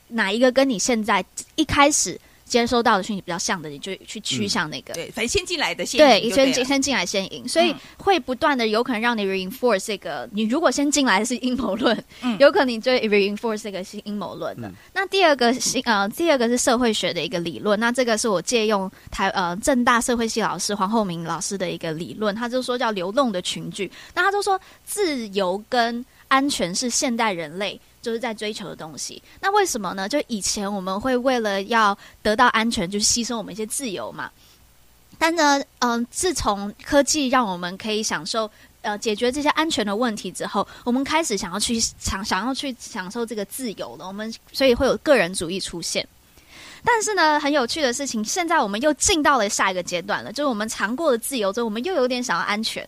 [0.07, 2.19] 哪一个跟你现在一开始。
[2.45, 4.93] 接收到的讯息比较像的，你就去趋向那个。
[4.93, 10.29] 对，反正先进来的先对，赢就了先进先进来先赢，所以嗯会不断的有可能让你 reinforce 这个。
[10.31, 14.67] 你如果先进来是阴谋论，嗯有可能你就 reinforce 这个是阴谋论的。
[14.67, 23.91] 嗯那第二个是呃，第二个是社会学的一个理论，那这个是我借用台呃正大社会系老师黄厚明老师的一个理论，他就说叫流动的群聚。
[24.13, 27.79] 那他就说自由跟安全是现代人类。
[28.05, 30.07] 就是在追求的东西，那为什么呢？
[30.07, 34.29] 就以前我们会为了要得到安全，就牺牲我们一些自由嘛。
[35.17, 38.47] 但呢，嗯、自从科技让我们可以享受
[38.83, 44.05] 呃解决这些安全的问题之后，我们开始想要去想想要去享受这个自由了。
[44.05, 46.07] 我们所以会有个人主义出现。
[46.83, 52.87] 但是呢，很有趣的事情，现在我们又进到了下一个阶段了，就是我们尝过了自由之后，我们又有点想要安全，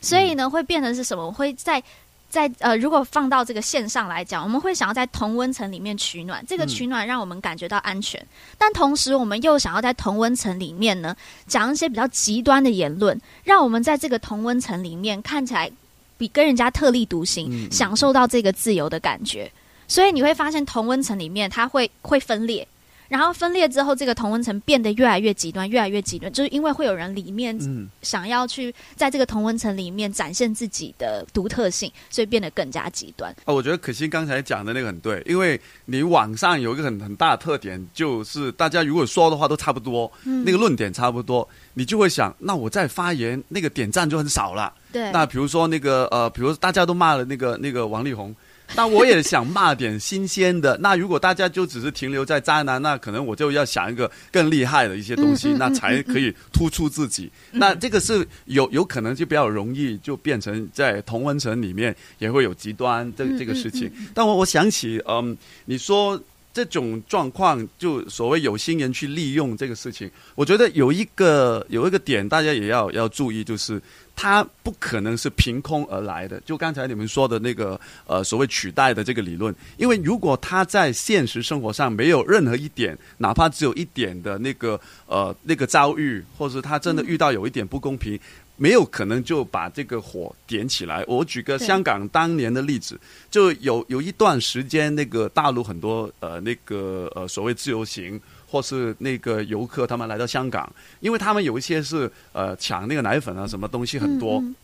[0.00, 1.30] 所以呢，会变成是什么？
[1.30, 1.80] 会在
[2.28, 6.68] 在呃，如果放到这个线上来讲，我们会想要在同温层里面取暖，这个嗯。
[6.68, 8.24] 取暖让我们感觉到安全，
[8.58, 15.70] 但同时我们又想要在同温层里面呢，讲一些比较极端的言论，让我们在这个同温层里面看起来
[16.18, 19.50] 比跟人家特立独行，嗯享受到这个自由的感觉。
[19.88, 22.66] 所以你会发现，同温层里面它会会分裂，
[23.08, 33.34] 然后分裂之后，这个同温层变得越来越极端，越来越极端，就是因为会有人里面嗯，想要去在这个同温层里面展现自己的独特性，所以变得更加极端。
[33.44, 44.72] 哦，我觉得可心刚才讲的那个很对，因为你网上有一个很很大的特点，就是大家如果说的话都差不多，嗯那个论点差不多，你就会想，那我再发言，那个点赞就很少了。
[44.92, 48.34] 对，那比如说那个呃，比如大家都骂了那个那个王力宏，
[48.74, 50.76] 那我也想骂点新鲜的。
[50.78, 57.30] 那如果大家就只是停留在渣男，那可能我就要想一个更厉害的一些东西，嗯嗯嗯那才可以突出自己。
[57.52, 63.90] 那这个是有有可能就比较容易就变成在同温层里面也会有极端这嗯这个事情。
[64.12, 66.20] 但我我想起，嗯，你说。
[66.56, 73.78] 这种状况，就所谓有心人去利用这个事情，我觉得有一个有一个点，大家也要要注意，就是
[74.14, 76.40] 它不可能是凭空而来的。
[76.46, 88.18] 就刚才你们说的那个呃所谓取代的这个理论，因为如果他在现实生活上没有任何一点，哪怕只有一点的那个呃那个遭遇，或是他真的遇到有一点不公平。
[88.56, 91.04] 没有可能就把这个火点起来。
[91.06, 92.98] 我举个香港当年的例子，
[93.30, 104.40] 就有有一段时间，那个大陆很多呃那个呃所谓自由行或是那个游客，他们来到香港，因为他们有一些是呃抢那个奶粉啊，什么东西很多。
[104.40, 104.54] 嗯嗯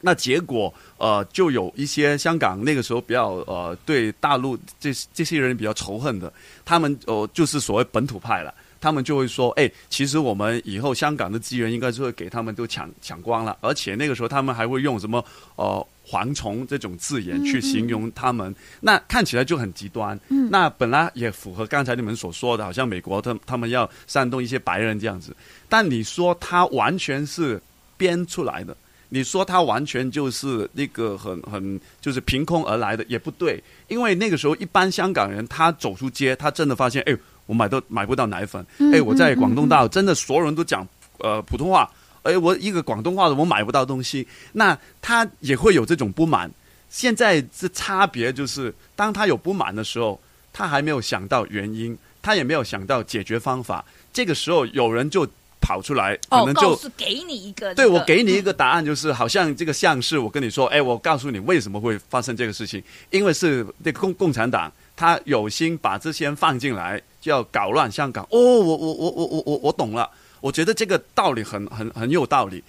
[0.00, 6.32] 那结果呃，就有一些香港那个时候比较呃对大陆这这些人比较仇恨的，
[6.64, 8.54] 他们哦、就是所谓本土派了。
[8.80, 15.24] 他们就会说，哎，其实我们以后香港的资源应该是会给他们都抢抢光了，而且那个时候他们还会用什么
[15.56, 20.18] 呃蝗虫这种字眼去形容他们，那看起来就很极端。
[20.28, 20.48] 嗯。
[20.50, 25.36] 那本来也符合刚才你们所说的，好像美国他他们要煽动一些白人这样子，
[25.68, 27.60] 但你说他完全是
[27.96, 28.76] 编出来的。
[29.10, 37.16] 你说他完全就是那个很很就是凭空而来的也不对，因为那个时候一般香港人他走出街，他真的发现，哎，
[37.48, 40.86] 我买都买不到奶粉，嗯哎，我在嗯广东大陆真的所有人都讲
[41.18, 41.90] 呃普通话，
[42.22, 46.48] 哎，我一个广东话的我买不到东西，那他也会有这种不满。
[46.90, 50.20] 现在这差别就是，当他有不满的时候，
[50.52, 55.26] 他还没有想到原因，他也没有想到解决方法，这个时候有人就
[55.60, 68.24] 跑出来，可哦，能就告给你一个、对，我给你一个答案，就是好像这个像是我跟你说，哎，我告诉你为什么会发生这个事情，因为是那个共共产党他有心把这些人放进来，就要搞乱香港。
[68.32, 72.60] 哦，我我我我我我我懂了，我觉得这个道理很很很有道理。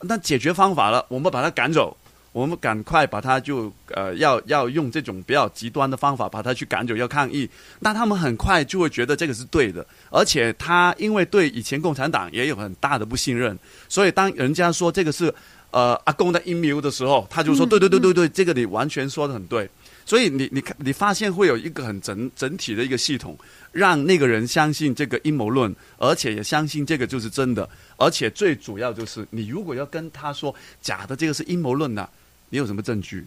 [0.00, 1.96] 那解决方法了，我们把他赶走，
[2.32, 7.48] 我们赶快把他就呃要要用这种比较极端的方法把他去赶走，要抗议。
[7.78, 13.56] 那他们很快就会觉得这个是对的，而且他因为对以前共产党也有很大的不信任，
[13.88, 15.32] 所以当人家说这个是
[15.70, 19.70] 呃阿公的阴谋的时候，他就说嗯对对对对对，这个你完全说的很对。
[20.08, 23.38] 所以你你看你发现会有一个很整整体的一个系统，
[23.72, 27.68] 让那个人相信这个阴谋论，而且也相信这个就是真的，
[27.98, 32.08] 而且最主要就是你如果要跟他说假的这个是阴谋论的，
[32.48, 33.22] 你有什么证据？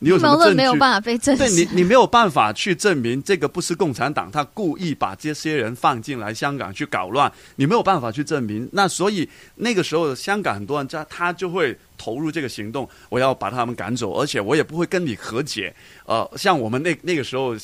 [0.00, 0.44] 你有什么证据？
[0.44, 1.44] 论没有办法被证实。
[1.44, 8.68] 对你，你没有办法去证明这个不是共产党，他故意把这些人放进来香港去搞乱，你没有办法去证明。
[8.72, 15.72] 那所以那个时候，香港很多人他他就会投入这个行动，我要把他们赶走，而且我也不会跟你和解。
[16.06, 17.54] 呃，像我们那那个时候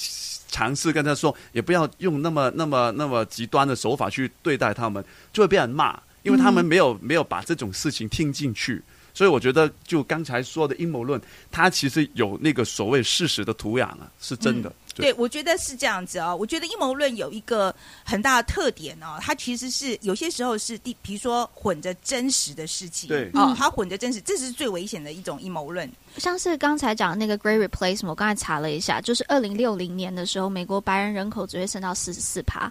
[0.48, 8.82] 尝试跟他说，也不要用那么那么那么极端的手法去对待他们，就会被人骂，因为他们没有、没有把这种事情听进去。
[9.16, 11.18] 所以我觉得，就刚才说的阴谋论，
[11.50, 14.70] 它其实有那个所谓事实的土壤啊，是真的。
[14.94, 16.36] 对，我觉得是这样子哦。
[16.38, 25.90] 我觉得阴谋论有一个很大的特点哦，它其实是有些时候是第，比如说混着真实的事情，对哦嗯，它混着真实，这是最危险的一种阴谋论。
[26.18, 32.70] 像是刚才讲的那个 Great Replacement，我刚才查了一下，就是二零六零年的时候，美国白人人口只会升到四十四趴。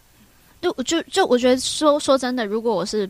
[0.61, 3.07] 就就就我觉得说说真的，如果我是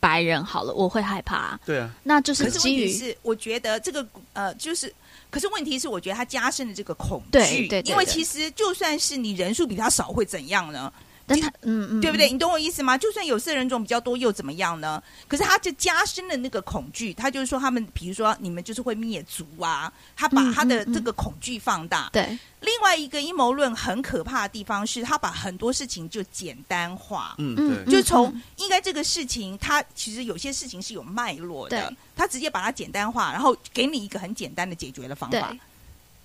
[0.00, 4.92] 白人好了，我会害怕、啊，对啊，那就是可是问基于题是，我觉得这个呃，就是，
[5.30, 7.30] 可是问题是，我觉得它加深了这个恐惧。
[7.30, 10.92] 对对对对因为其实就算是你人数比他少，会怎样呢？
[11.30, 12.28] 但他嗯嗯，对不对？
[12.28, 12.98] 你懂我意思吗？
[12.98, 15.00] 就算有色人种比较多，又怎么样呢？
[15.28, 22.10] 可是他就加深了那个恐惧，他就是说他们，比如说你们就是会灭族啊，他把嗯他的这个恐惧放大。
[22.12, 27.36] 对，另外一个阴谋论很可怕的地方是，他把很多事情就简单化。
[27.38, 35.56] 嗯，嗯对，就从嗯应该这个事情，它其实有些事情是有脉络的，他直接把它简单化，然后给你一个很简单的解决的方，法。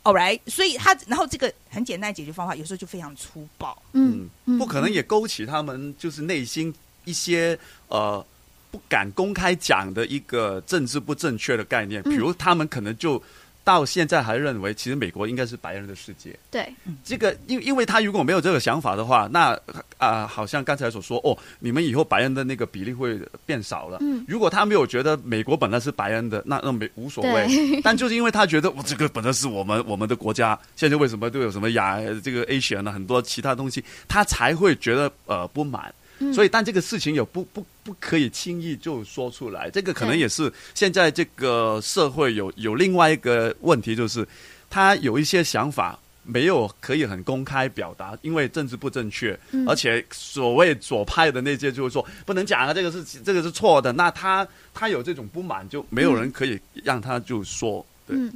[0.06, 3.76] All right，所以他然后这个很简单的解决方法，有时候就非常粗暴。
[3.94, 6.72] 嗯嗯，不可能也勾起他们就是内心
[7.06, 8.24] 一些呃
[8.70, 12.12] 不敢公开讲的一个政治不正确的概念，嗯。
[12.12, 13.20] 比如他们可能就
[13.66, 16.38] 到现在还认为，其实美国应该是白人的世界。
[16.52, 16.72] 对，
[17.04, 19.60] 这个因因为他如果没有这个想法的话，那
[19.98, 23.98] 啊、好像刚才所说哦，你们以后白人的那个比例会变少了。
[24.02, 27.48] 嗯如果他没有觉得美国本来是白人的，那那没无所谓。
[27.84, 35.92] 但就是因为他觉得我这个本来是我们我们的国家，现在为什么都有什么亚这个 Asian 啊很多其他东西，他才会觉得呃不满。
[36.20, 36.34] 嗯。
[36.34, 44.28] 所以，但这个事情有不不不可以轻易就说出来，这个可能也是现在这个社会有有另外一个问题，就是
[44.70, 57.86] 他有一些想法没有可以很公开表达，因为政治不正确，嗯而且所谓左派的那些就是说不能讲啊，这个是这个是错的，那他他有这种不满，就没有人可以让他就说。
[58.08, 58.32] 对，嗯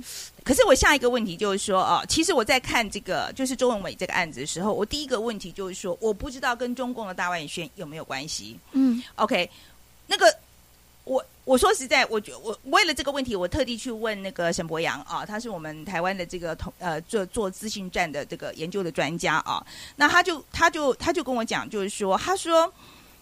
[0.50, 8.58] 可是我下一个问题就是说哦，其实我在看这个就是周文伟这个案子的时候，我第一个问题就是说，我不知道跟中共的大外宣有没有关系。
[8.72, 9.48] 嗯 OK，
[10.08, 10.36] 那个
[11.04, 19.64] 我我说实在，我觉我为了这个问题，我特地去问那个沈博阳啊，他是我们台湾的这个同呃做做资讯站的这个研究的专家啊，
[19.96, 22.74] 那他就他就他就跟我讲，就是说，他说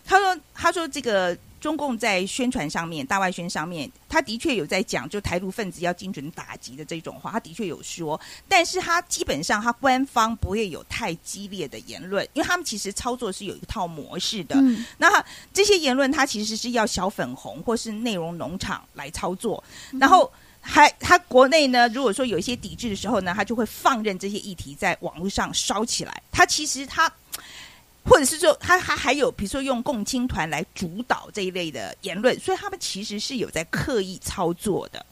[0.06, 1.38] 他说他说这个。
[1.60, 8.20] 中共在宣传上面、大外宣上面，他的确有在讲，就台独分子要精准打击的这种话，他的确有说。
[8.48, 14.56] 但是他基本上，他官方不会有太激烈的言论，因为他们其实操作是有一套模式的。
[14.60, 19.64] 嗯那这些言论，他其实是要小粉红或是内容农场来操作，
[20.00, 20.32] 然后
[20.62, 26.22] 还他国内呢，如果说有一些抵制的时候呢，他就会放任这些议题在网络上烧起来。
[26.32, 27.12] 他其实他。
[28.10, 35.06] 或者是说，他还还有，比如说用共青团来主导这一类的言论，所以他们其实是有在刻意操作的。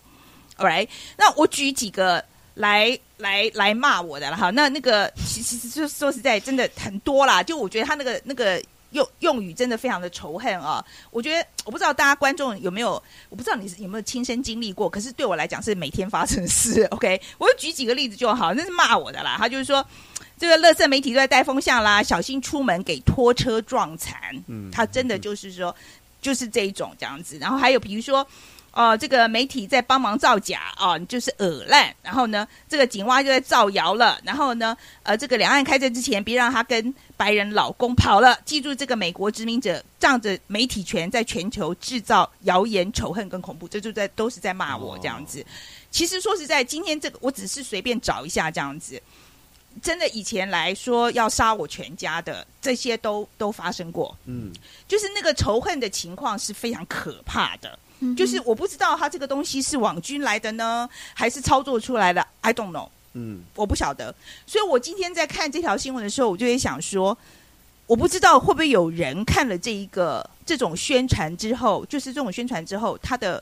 [0.57, 0.87] All right，
[1.17, 2.23] 那我举几个
[2.53, 4.49] 来来来骂我的了哈。
[4.49, 7.43] 那那个其其实就说实在，真的很多啦。
[7.43, 10.83] 就我觉得他那个那个用用语真的非常的仇恨啊。
[11.11, 12.91] 我觉得我不知道大家观众有没有，
[13.27, 16.83] 我不知道你是有没有亲身经历过，可是对我来讲是每天发生的事。
[16.85, 19.35] OK，我就举几个例子就好，那是骂我的啦。
[19.37, 19.85] 他就是说。
[20.37, 24.17] 这个乐色媒体都在带风向啦，小心出门给拖车撞残。
[24.47, 25.73] 嗯他真的就是说，
[26.21, 27.37] 就是这一种这样子。
[27.39, 28.27] 然后还有比如说，
[28.73, 31.95] 哦、这个媒体在帮忙造假啊、就是耳烂。
[32.03, 34.19] 然后呢，这个井蛙就在造谣了。
[34.25, 38.37] 然后呢，呃，这个两岸开战之前，别让他跟白人老公跑了。
[38.43, 45.45] 记住，这个美国殖民者仗着媒体权，在全球制造谣言、仇恨跟恐怖，这就在都是在骂我这样子。
[45.89, 49.01] 其实说实在，今天这个我只是随便找一下这样子。
[49.81, 54.51] 真的以前来说要杀我全家的这些都都发生过，嗯，
[54.87, 57.77] 就是那个仇恨的情况是非常可怕的。
[57.99, 64.13] 嗯就是我不知道他这个东西是网军来的呢，还是操作出来的，I don't know，嗯，我不晓得。
[64.45, 67.17] 所以我今天在看这条新闻的时候，我就会想说，
[67.87, 73.41] 我不知道会不会有人看了这一个这种宣传之后，就是这种宣传之后，他的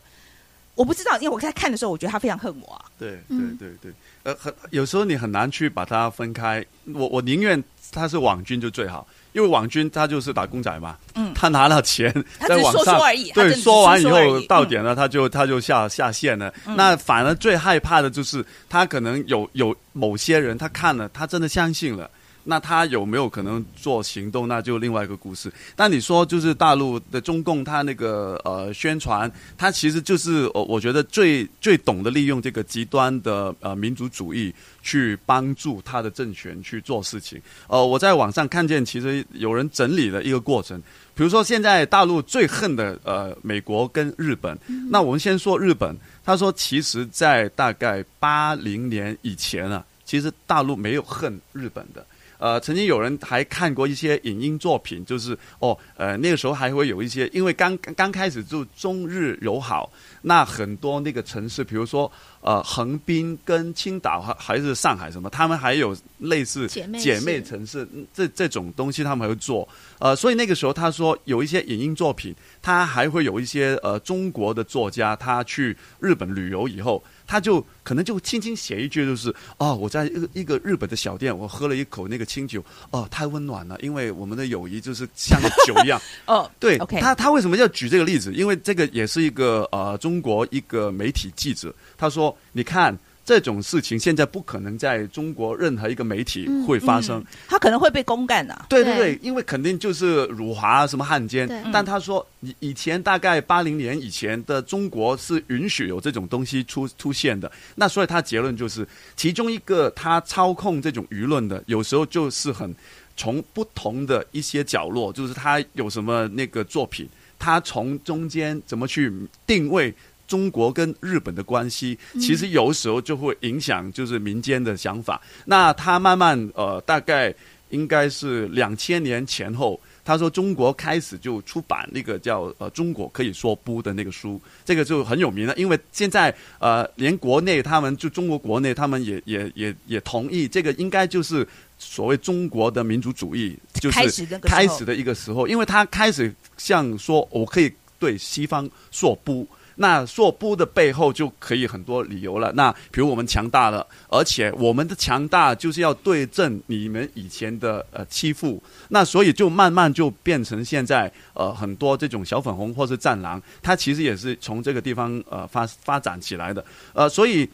[0.75, 2.85] 我不知道，因为我在看的时候，我觉得他非常恨我啊。
[2.97, 3.91] 对对嗯对对，
[4.23, 6.65] 呃，很有时候你很难去把它分开。
[6.93, 7.61] 我我宁愿
[7.91, 16.53] 他是网军就最好，因为网军他就是打工仔嘛，嗯他拿了钱在网上说说而已对，说完以后到点了，他就他就下下线了。
[16.65, 22.09] 嗯那反而最害怕的就是他可能有有某些人他看了，他真的相信了。
[22.43, 24.47] 那他有没有可能做行动？
[24.47, 25.51] 那就另外一个故事。
[25.75, 37.41] 但你说就是大陆的中共，他那个呃宣传，他其实就是我我觉得最最懂得利用这个极端的呃民族主义去帮助他的政权去做事情。
[37.67, 40.81] 呃，我在网上看见，其实有人整理了一个过程。
[41.15, 44.57] 比如说，现在大陆最恨的呃美国跟日本，
[44.89, 45.95] 那我们先说日本。
[46.25, 49.85] 他说，其实，在大概八零年以前啊。
[50.05, 52.05] 其其实大陆没有恨日本的。
[52.43, 59.89] 呃，曾经有人还看过一些影音作品，就是哦，呃，那个时候还会有一些，因为刚刚开始就中日友好，
[60.21, 66.85] 那很多那个城市，比如说呃，横滨跟青岛还还是上海什么，他们还有类似姐
[67.21, 69.65] 妹城市嗯这这种东西，他们还会做。
[69.99, 77.01] 呃，所以那个时候他说有一些影音作品，他还会有一些呃中国的作家，他去日本旅游以后，
[77.33, 85.99] 他就可能就轻轻写一句，就是哦，我在一个一个日本的小店，我喝了一口那个清酒，哦，太温暖了，因为我们的友谊就是像个酒一样。
[86.27, 88.31] 哦，对 OK 他，他为什么要举这个例子？
[88.35, 92.95] 因为这个也是一个呃中国一个媒体记者，他说：“你看
[93.25, 97.19] 这种事情现在不可能在中国任何一个媒体会发生。
[97.19, 101.47] 嗯他可能会被公干的、对对对对，因为肯定就是辱华什么汉奸。
[101.71, 107.49] 但他说，以以前大概八零年以前的中国是允许有这种东西出出现的。
[107.75, 112.73] 那所以他结论就是，其中一个他操控这种舆论的，有时候就是很
[113.15, 117.07] 从不同的一些角落，就是他有什么那个作品，
[117.37, 119.11] 他从中间怎么去
[119.45, 119.93] 定位。
[120.27, 125.21] 中国跟日本的关系，其实有时候就会影响就是民间的想法。
[125.45, 127.33] 那他慢慢呃，大概
[127.69, 135.55] 应该是两千年前后，他说中国开始就出版那个叫呃“中国可以说不”的那个书，这个就很有名了。
[135.55, 141.47] 因为现在呃，连国内他们就中国国内他们也也也也同意，这个应该就是
[141.77, 143.99] 所谓中国的民族主义，就是
[144.41, 149.47] 开始的一个时候，因为他开始像说我可以对西方说不。
[149.75, 152.51] 那说不的背后就可以很多理由了。
[152.53, 166.63] 那比如我们强大了，而且我们的强大就是要对阵你们以前的呃欺负，那所以就慢慢就变成现在呃很多这种小粉红或是战狼，它其实也是从这个地方呃发发展起来的。
[166.93, 167.47] 呃，所以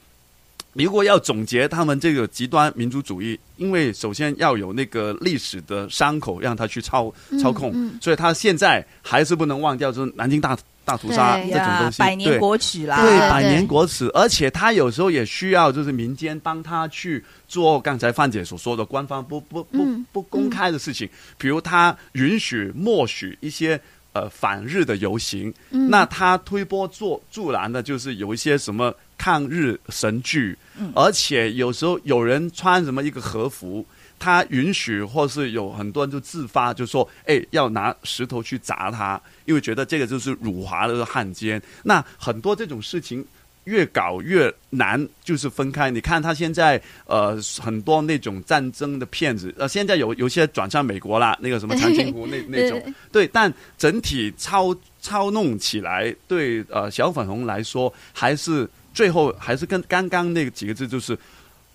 [0.73, 10.57] 如果要总结他们这个极端民族主义，因为首先要有那个历史的伤口让他去操操控，嗯所以他现在还是不能忘掉，就是南京大
[10.89, 20.05] 大屠杀这种东西，百年国耻啦，对，百年国耻，而且他有时候也需要就是民间帮他去做刚才范姐所说的官方不不不嗯。
[20.11, 23.79] 不公开的事情，比如他允许默许一些。
[24.11, 25.87] 呃，反日的游行，嗯。
[25.87, 30.91] 那他推波助助澜的，就是有一些什么抗日神剧，嗯。
[30.95, 33.85] 而且有时候有人穿什么一个和服，
[34.19, 41.59] 他允许或是有很多人就自发就说，哎，要拿石头去砸他，因为觉得这个就是辱华的汉奸。
[41.81, 43.25] 那很多这种事情。
[43.65, 45.91] 越搞越难，就是分开。
[45.91, 61.15] 你看他现在呃很多那种战争的骗子，呃现在有有些转向美国啦，那个什么长津湖那那种， 对，但整体操操弄起来，对呃小粉红来说，还是最后还是跟刚刚那几个字，就是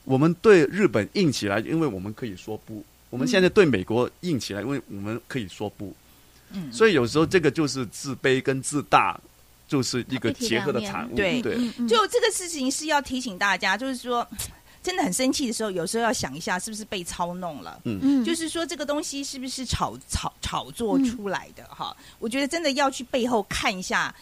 [0.04, 5.94] 我们对日本硬起来，因为我们可以说不；我们现在对美国硬起来，因为我们可以说不。
[6.52, 9.18] 嗯所以有时候这个就是自卑跟自大，
[9.66, 11.16] 就是一个结合的产物。
[11.16, 14.24] 对对，嗯嗯就这个事情是要提醒大家，就是说，
[14.80, 17.80] 真的很生气的时候，有时候要想一下，是不是被操弄了。
[17.84, 21.64] 嗯就是说，这个东西是不是炒炒炒作出来的？
[21.64, 24.14] 哈，我觉得真的要去背后看一下，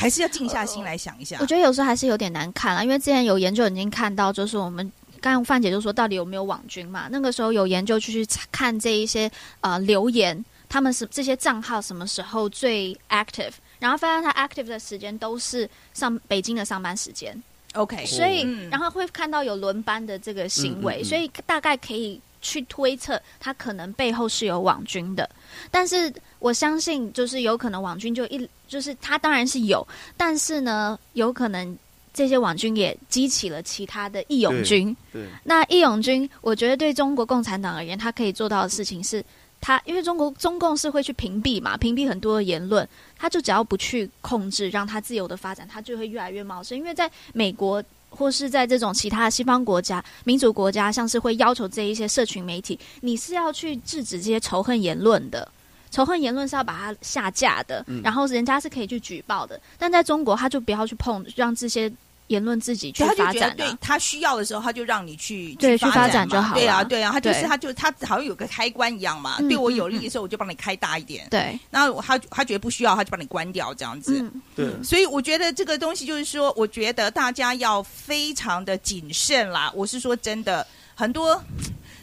[0.00, 1.36] 还是要静下心来想一下。
[1.40, 4.90] 我觉得有时候还是有点难看了，因为之前有研究已经看到，就是我们
[5.20, 7.08] 刚刚范姐就说到底有没有网军嘛？
[7.10, 9.30] 那个时候有研究去去看这一些
[9.60, 17.40] 呃留言，他们是这些账号什么时候最 active，然后发现他 active 的时间都是上北京的上班时间
[17.74, 25.28] ，OK，所以、嗯然后会看到有轮班的这个行为，嗯嗯嗯所以大概可以去推测他可能背后是有网军的。
[25.70, 31.76] 但是我相信，就是有可能网军就一就是他当然是有，但是呢，有可能
[32.14, 34.96] 这些网军也激起了其他的义勇军。
[35.12, 39.22] 对，那义勇军，我觉得对中国共产党而言，他可以做到的事情是。
[39.62, 46.78] 他因为中国中共是会去屏蔽嘛，屏蔽很多的言论，他就只要不去控制，让他自由的发展，他就会越来越茂盛。
[46.78, 55.46] 因为在美国或是在这种其他的西方国家、民主国家，像是会要求这一些社群媒体，你是要去制止这些仇恨言论的。
[55.90, 59.60] 仇恨言论是要把它下架的，嗯然后人家是可以去举报的。
[59.78, 61.92] 但在中国，他就不要去碰，让这些
[62.28, 63.54] 言论自己去，发展啊。
[63.56, 71.26] 对他需要的时候，他就让你去对去发展就好对啊，了对啊，他就是他就他好像有个开关一样嘛，嗯对我有利的时候，我就帮你开大一点。
[71.28, 74.20] 对，那他他觉得不需要，他就帮你关掉这样子。
[74.20, 79.72] 嗯，对所以我觉得这个东西就是说，我觉得大家要非常的谨慎啦。
[79.74, 80.64] 我是说真的，
[80.94, 81.42] 很多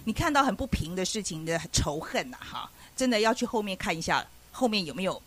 [0.04, 5.22] 你看到很不平的事情的仇恨呐、哈，真的要去后面看一下，后面有没有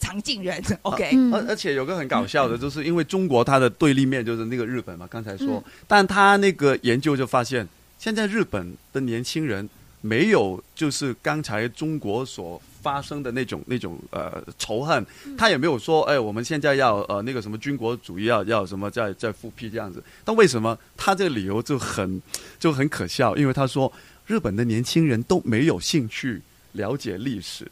[0.00, 0.62] 常进人。
[0.82, 7.68] OK，、嗯而而且有个很搞笑的，就是因为中国它的对立面就是那个日本嘛，刚才说嗯，但他那个研究就发现，
[7.98, 9.68] 现在日本的年轻人
[10.00, 15.04] 没有就是刚才中国所发生的那种那种呃仇恨，
[15.36, 20.00] 他也没有说哎我们现在要呃那个什么军国主义要要什么再再复辟这样子。
[20.24, 22.22] 但为什么他这个理由就很
[22.60, 23.34] 就很可笑？
[23.34, 23.92] 因为他说
[24.26, 26.40] 日本的年轻人都没有兴趣
[26.76, 27.66] 了解历史。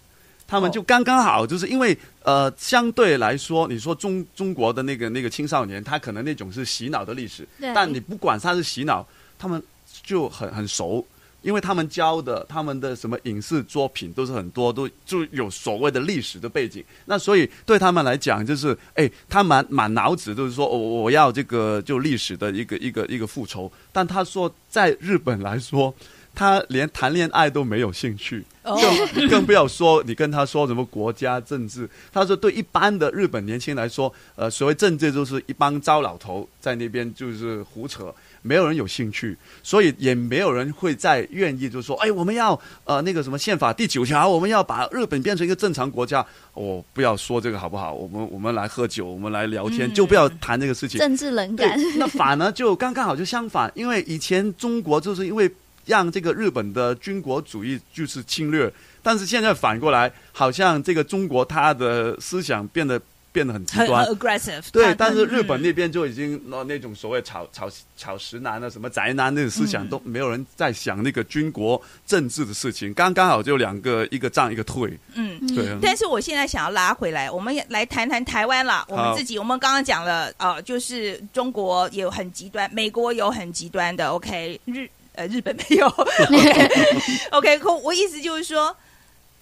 [0.47, 9.05] 他们就刚刚好，就是因为呃，相对来说，你说中中国的那个那个青少年，他可能那种是洗脑的历史，但你不管他是洗脑，
[9.39, 9.61] 他们
[10.03, 11.05] 就很很熟，
[11.41, 25.93] 因为他们教的他们的什么影视作品都是很多都就有所谓的历史的背景，那所以对他们来讲，就是哎，他满满脑子都是说，我、哦我要这个就历史的一个一个一个复仇，但他说在日本来说。
[26.35, 28.79] 他连谈恋爱都没有兴趣，哦
[29.15, 31.89] 更更不要说你跟他说什么国家政治。
[32.13, 46.25] 他说，对一般的日本年轻人来说，呃，所谓政治就是一帮糟老头在那边就是胡扯，没有人有兴趣，所以也没有人会再愿意就说，哎，我们要呃那个什么宪法第九条，我们要把日本变成一个正常国家。
[46.55, 47.93] 我、不要说这个好不好？
[47.93, 51.01] 我们我们来喝酒，我们来聊天，嗯就不要谈这个事情。
[51.01, 55.51] 政治冷感，那反而就刚刚好就相反，因为以前中国就是因为
[55.87, 58.73] 让这个日本的军国主义就是侵略，
[59.03, 63.01] 但是现在反过来，好像这个中国他的思想变得
[63.33, 64.15] 变得很极很端很。
[64.15, 64.63] aggressive。
[64.71, 72.95] 对，但是日嗯本那边就已经那那种所谓草草草食男啊、什么宅男那种思想，嗯都没有人在想那个军国政治的事情。
[72.95, 74.97] 刚刚好就两个，一个战一个退。
[75.15, 75.41] 嗯。
[75.55, 78.87] 对啊，但是我现在想要拉回来，我们也来谈谈台湾了。
[78.89, 85.87] 我们自己，我们刚刚讲了，呃，就是中国有很极端，美国有很极端的，OK，日呃日本没有，
[87.31, 88.77] OK，可我意思就是说，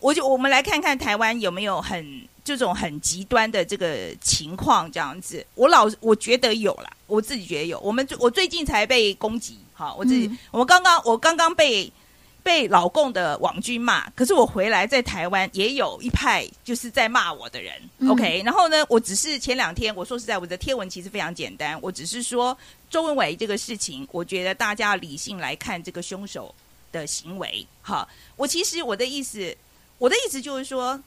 [0.00, 5.44] 我就我们来看看台湾有没有很这种很极端的这个情况，这样子。
[5.54, 7.78] 我老我觉得有啦，我自己觉得有。
[7.80, 11.90] 我们我最近才被攻击，好，我自己、嗯我刚刚我刚刚被
[12.42, 22.56] 被老共的网军骂，可是我回来在台湾也有一派就是在骂我的人、嗯 o k 然后呢，我只是前两天我说实在，我的贴文其实非常简单，我只是说
[22.92, 26.54] 周文伟这个事情，我觉得大家要理性来看这个凶手
[26.92, 27.66] 的行为。
[27.80, 29.56] 哈，我其实我的意思，
[29.96, 31.02] 我的意思就是说，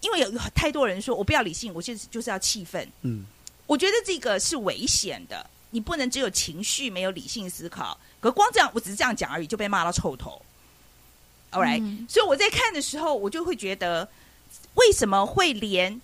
[0.00, 2.88] 因为有有太多人说我不要理性，我就是就是要气愤。
[3.02, 3.26] 嗯，
[3.66, 7.98] 我觉得这个是危险的，你不能只有情绪没有理性思考。
[8.20, 10.40] 可光这样，我只是这样讲而已，就被骂到臭头。
[11.50, 14.08] All right，、嗯所以我在看的时候，我就会觉得，
[14.74, 16.00] 为什么会连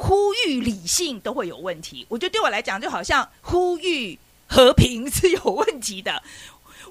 [0.00, 2.06] 呼吁理性都会有问题？
[2.08, 6.22] 我觉得对我来讲，就好像呼吁和平是有问题的。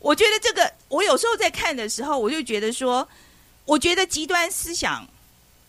[0.02, 3.08] 我觉得这个，我有时候在看的时候，我就觉得说，
[3.64, 5.08] 我觉得极端思想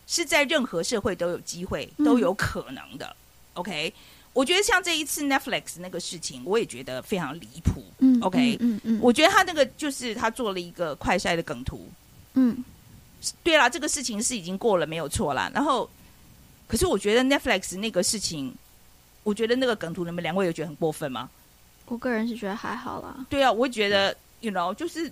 [0.09, 3.15] 是在任何社会都有机会、嗯都有可能的。
[3.55, 3.95] OK，
[4.33, 7.85] 我觉得像这一次 Netflix 那个事情，我也觉得非常离谱。
[8.01, 11.89] 嗯 OK，嗯嗯，我觉得他那个就是他做了一个快筛的梗图。
[12.35, 12.65] 嗯
[13.45, 15.51] 对啦，这个事情是已经过了，没有错啦。
[15.55, 15.89] 然后，
[16.69, 18.55] 可是我觉得 Netflix 那个事情，
[19.25, 21.29] 我觉得那个梗图，你们两位有觉得很过分吗？
[21.87, 23.27] 我个人是觉得还好啦。
[23.31, 25.11] 对啊，我会觉得，you know，就是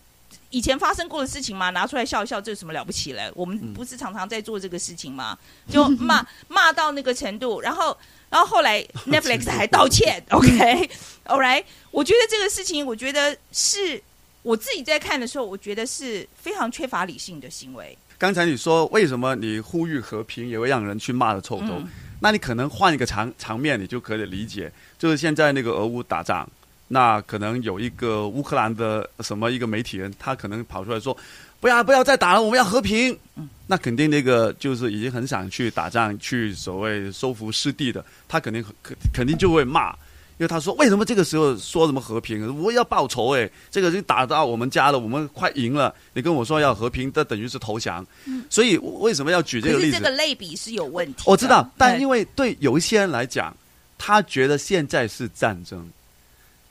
[0.50, 3.32] 以前发生过的事情嘛，拿出来笑一笑，这有什么了不起嘞？
[3.34, 5.38] 我们嗯不是常常在做这个事情吗？
[5.70, 7.96] 就骂 骂到那个程度，然后，
[8.28, 14.02] 然后后来 Netflix 还道歉， OK，All right，我觉得这个事情，我觉得是
[14.42, 17.96] 我自己在看的时候，我觉得是非常缺乏理性的行为。
[18.18, 21.74] 刚才你说为什么你呼吁和平也会让人去骂的臭头？
[21.78, 21.88] 嗯
[22.18, 26.48] 那你可能换一个场场面，你就可以理解，就是现在那个俄乌打仗，
[26.88, 31.14] 那可能有一个乌克兰的什么一个媒体人，他可能跑出来说，
[31.60, 33.16] 不要不要再打了，我们要和平。
[33.36, 39.94] 嗯那肯定那个就是已经很想去打仗，去所谓收复失地的，他肯定肯肯定就会骂。
[40.38, 42.62] 因为他说，为什么这个时候说什么和平？
[42.62, 43.50] 我要报仇哎！
[43.70, 45.94] 这个已经打到我们家了，我们快赢了。
[46.12, 48.06] 你跟我说要和平，这等于是投降。
[48.50, 49.96] 所以为什么要举这个例子？
[49.96, 51.22] 这个类比是有问题。
[51.24, 53.56] 我知道，但因为对有一些人来讲，
[53.96, 55.88] 他觉得现在是战争，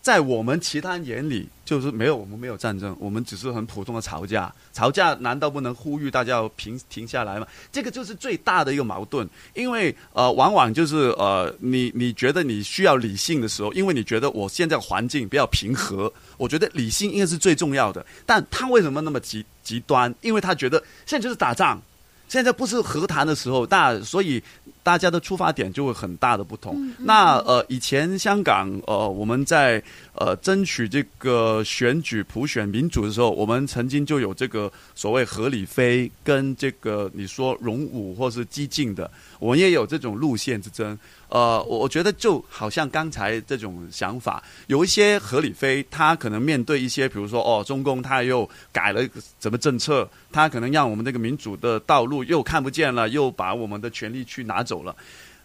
[0.06, 4.54] 在我们其他人眼里就是没有，我们没有战争，我们只是很普通的吵架。
[4.72, 7.48] 吵架难道不能呼吁大家要平停下来吗？
[7.72, 18.06] 这个就是最大的一个矛盾，因为呃，往往就是呃，你你觉得你需要理性的时候，因为你觉得我现在环境比较平和，我觉得理性应该是最重要的。
[18.28, 20.14] 但他为什么那么极极端？
[20.22, 20.78] 因为他觉得
[21.08, 21.82] 现在就是打仗。
[22.28, 24.42] 现在不是和谈的时候，大所以
[24.86, 26.78] 大家的出发点就会很大的不同。
[27.00, 29.82] 那呃，以前香港呃，我们在
[30.14, 39.10] 呃争取这个选举普选民主的时候，我们曾经就有这个所谓合理非跟这个你说容武或是激进的，
[39.40, 40.96] 我们也有这种路线之争。
[41.36, 49.06] 呃，我我觉得就好像刚才这种想法，有一些合理非，他可能面对一些，比如说哦，中共他又改了
[49.42, 54.96] 什么政策，他可能让我们这个民主的道路又看不见了，又把我们的权利去拿走了。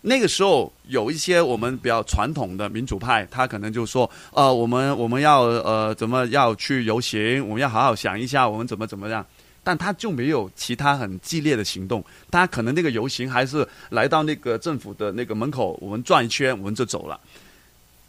[0.01, 9.27] 那个时候有一些我们比较传统的民主派，他可能就说，呃，我们我们要呃怎么要去游行，我们要好好想一下，我们怎么怎么样。
[9.63, 17.19] 但他就没有其他很激烈的行动，他可能那个游行还是来到那个政府的那个门口，我们转一圈，我们就走了。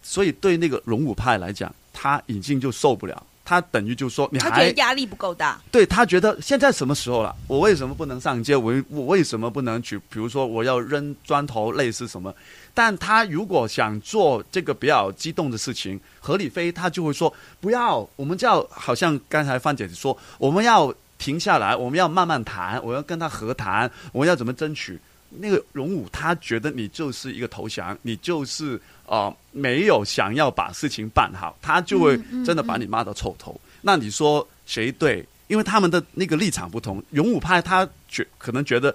[0.02, 5.62] 所以对那个龙武派来讲，他已经就受不了，他等于就说你他觉还得压力不够大。
[5.72, 7.36] 对他觉得现在什么时候了？
[7.48, 8.56] 我为什么不能上街？
[8.56, 10.00] 我我为什么不能去？
[10.10, 12.34] 比如说我要扔砖头，类似什么？
[12.74, 20.92] 但他如果想做这个比较激动的事情，何李飞他就会说不要，我们就要好像刚才范姐姐说，我们要
[21.22, 25.00] 停下来，我们要慢慢谈，我要跟他和谈，我们要怎么争取？
[25.30, 33.60] 那个荣武他觉得你就是一个投降，你就是呃没有想要把事情办好，他就会真的把你骂到臭头。
[33.82, 35.24] 那你说谁对？
[35.48, 38.94] 因为他们的那个立场不同，勇武派他觉可能觉得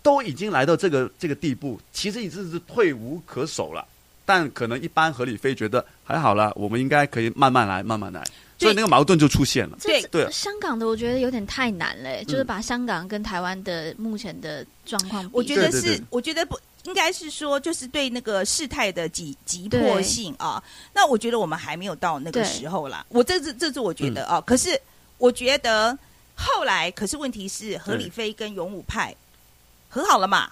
[0.00, 3.84] 都已经来到这个这个地步，其实已经是退无可守了。
[4.24, 8.22] 但可能一般何理飞觉得还好了，我们应该可以慢慢来，慢慢来，
[8.58, 9.78] 所以那个矛盾就出现了。
[9.80, 20.62] 对对香港的我觉得有点太难了，就是把香港跟台湾的目前的状况，我觉得是，对对对我觉得不应该是说，就是对那个事态的急急迫性啊。
[20.92, 23.06] 那我觉得我们还没有到那个时候啦。
[23.10, 24.80] 我这是这是我觉嗯得啊，可是
[25.18, 25.96] 我觉得
[26.34, 29.14] 后来，可是问题是何理飞跟勇武派
[29.88, 30.50] 和好了嘛？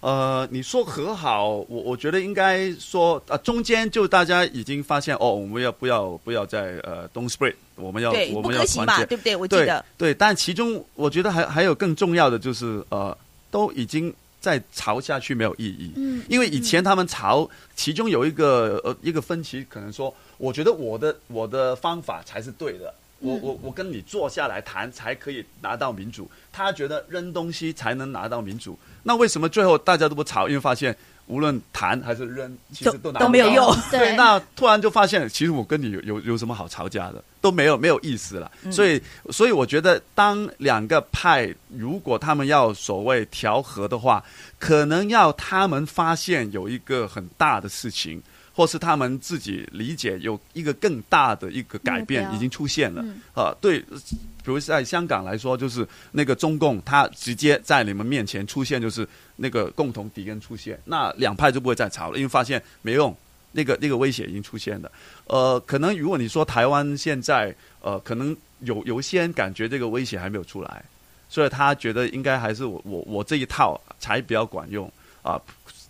[0.00, 9.36] 呃，你说和好，我我觉得应该说，呃，中间就大家已经发现，哦，我们要不要不要再呃 don't split，我们要，我们要团结，对不对？
[9.36, 9.84] 我记对得。
[9.98, 13.14] 对，但其中我觉得还还有更重要的就是，呃，
[13.50, 15.92] 都已经再吵下去没有意义。
[15.96, 17.46] 嗯，因为以前他们吵，
[17.76, 23.40] 其中有一个呃一个分歧，可能说，我觉得我的我的方法才是对的，我嗯。
[23.42, 30.48] 我我跟你坐下来谈才可以拿到民主，他觉得扔东西才能拿到民主，那为什么最后大家都不吵？
[30.48, 30.96] 因为发现
[31.26, 33.74] 无论谈还是扔，其实都拿都没有用。
[33.90, 38.50] 对，那突然就发现，其实我跟你有有有什么好吵架的，都没有没有意思了。
[38.64, 38.72] 嗯。
[38.72, 44.22] 所以，所以我觉得，当两个派如果他们要所谓调和的话，
[44.58, 48.20] 可能要他们发现有一个很大的事情，
[48.52, 53.02] 或是他们自己理解有一个更大的一个改变已经出现了。
[53.02, 63.14] 嗯啊，对，比如在香港来说，就是那个中共，他直接在你们面前出现，就是那个共同敌人出现，那两派就不会再吵了，因为发现没用，
[63.52, 64.90] 那个那个威胁已经出现了。
[65.26, 70.84] 呃，可能如果你说台湾现在，呃，可能有有些人感觉这个威胁还没有出来，
[71.28, 74.90] 所以他觉得应该还是我我我这一套才比较管用
[75.22, 75.40] 啊、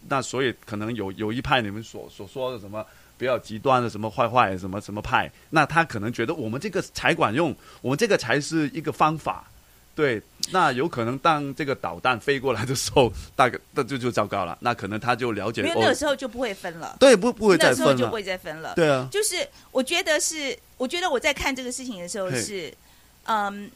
[0.09, 2.85] 那所以可能有有一派你们所所说的什么
[3.19, 9.45] 比较极端的什么坏坏什么什么派，那他可能觉得我们这个才管用，我们这个才是一个方法。
[9.93, 14.57] 对，那有可能当这个导弹飞过来的时候， 大概那就就糟糕了。
[14.61, 18.13] 那可能他就了解因为那个哦，时候就不会分了，对，不不会那再分了时候就不。
[18.13, 18.73] 会再分了。
[18.77, 22.73] 对啊，就是我觉得是，我觉得我在看这个事情的时候是，
[23.25, 23.71] 嗯，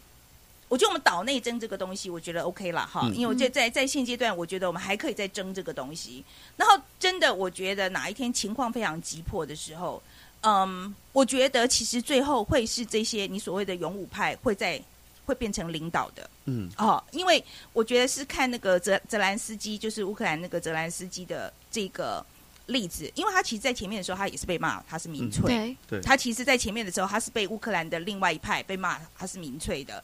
[0.69, 6.25] 我觉得我们岛内争这个东西，我觉得 OK 了哈，嗯因为我在在在现阶段，我觉得我们还可以再争这个东西。
[6.57, 10.03] 然后真的，我觉得哪一天情况非常急迫的时候，
[10.41, 14.83] 嗯，我觉得其实最后会是这些你所谓的勇武派会在
[15.27, 16.29] 会变成领导的。
[16.47, 17.43] 嗯哦，因为
[17.73, 22.25] 我觉得是看那个泽泽兰斯基，就是乌克兰那个泽兰斯基的这个
[22.67, 30.03] 例子，因为他其实，在前面的时候，他也是被骂他是民粹，对，对，他其实，在前面的时候，他是被乌克兰的另外一派被骂他是民粹的。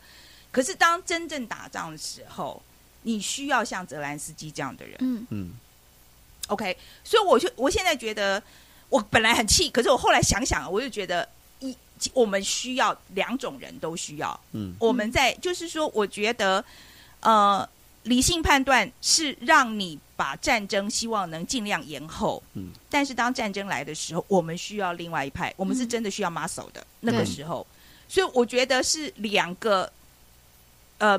[0.52, 2.60] 可是，当真正打仗的时候，
[3.02, 4.96] 你需要像泽兰斯基这样的人。
[5.00, 5.50] 嗯，嗯
[6.48, 8.42] OK，所以我就我现在觉得，
[8.88, 11.28] 我本来很气，可是我后来想想，我就觉得
[11.60, 11.76] 一
[12.12, 14.40] 我们需要两种人都需要。
[14.52, 16.64] 嗯我们在就是说，我觉得
[17.20, 17.68] 呃，
[18.02, 22.42] 理性判断是让你把战争希望能尽量延后。
[22.54, 27.64] 嗯，但是当战争来的时候，我们需要另外一派，我们是嗯真的需要 muscle 的、那个时候。
[28.08, 29.88] 所以我觉得是两个，
[31.00, 31.18] 呃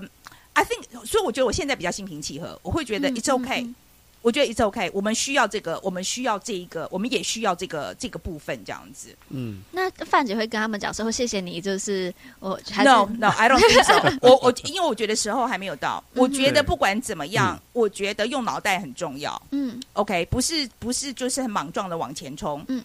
[0.54, 3.76] ，I think，所以我觉得我现在比较心平气和，我会觉得嗯 it's okay，、嗯嗯
[4.24, 9.08] 我觉得 it's okay，我们需要这个，我们需要这一个，我们也需要这个这个部分这样子。
[9.30, 14.38] 嗯那范姐会跟他们讲说，谢谢你，就是我还是 No No I don't think so 我。
[14.44, 16.04] 我因为我觉得时候还没有到。
[16.14, 19.42] 我觉得不管怎么样，我觉得用脑袋很重要。
[19.50, 22.64] 嗯 OK，不是不是就是很莽撞的往前冲。
[22.68, 22.84] 嗯，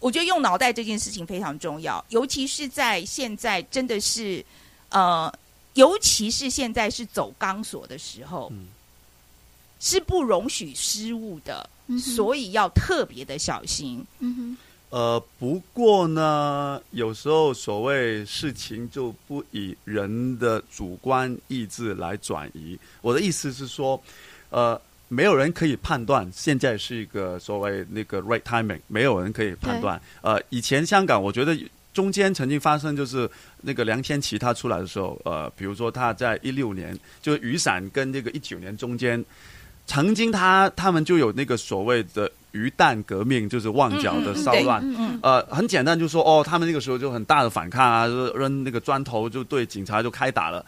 [0.00, 4.44] 我觉得用脑袋这件事情非常重要，尤其是在现在真的是
[4.88, 5.32] 呃，
[5.74, 8.66] 尤其是现在是走钢索的时候，嗯
[9.80, 11.68] 是不容许失误的。
[11.86, 14.02] 嗯所以要特别的小心。
[14.20, 14.56] 嗯哼，
[14.88, 22.78] 呃，不过呢，有时候所谓事情就不以人的主观意志来转移。
[23.02, 24.02] 我的意思是说，
[24.48, 30.00] 呃，没有人可以判断现在是一个所谓那个 right timing，没有人可以判断。
[30.22, 31.54] 呃，以前香港，我觉得
[31.94, 33.30] 中间曾经发生，就是
[33.62, 39.24] 那个梁天琦他出来的时候，呃，比如说他在一六年，就是雨伞跟那个一九年中间，
[39.86, 44.82] 曾经他他们就有那个所谓的鱼蛋革命，就是旺角的骚乱。
[44.84, 50.64] 嗯嗯呃，很简单，就说哦，他们那个时候就很大的反抗啊，就扔那个砖头，就对警察就开打了。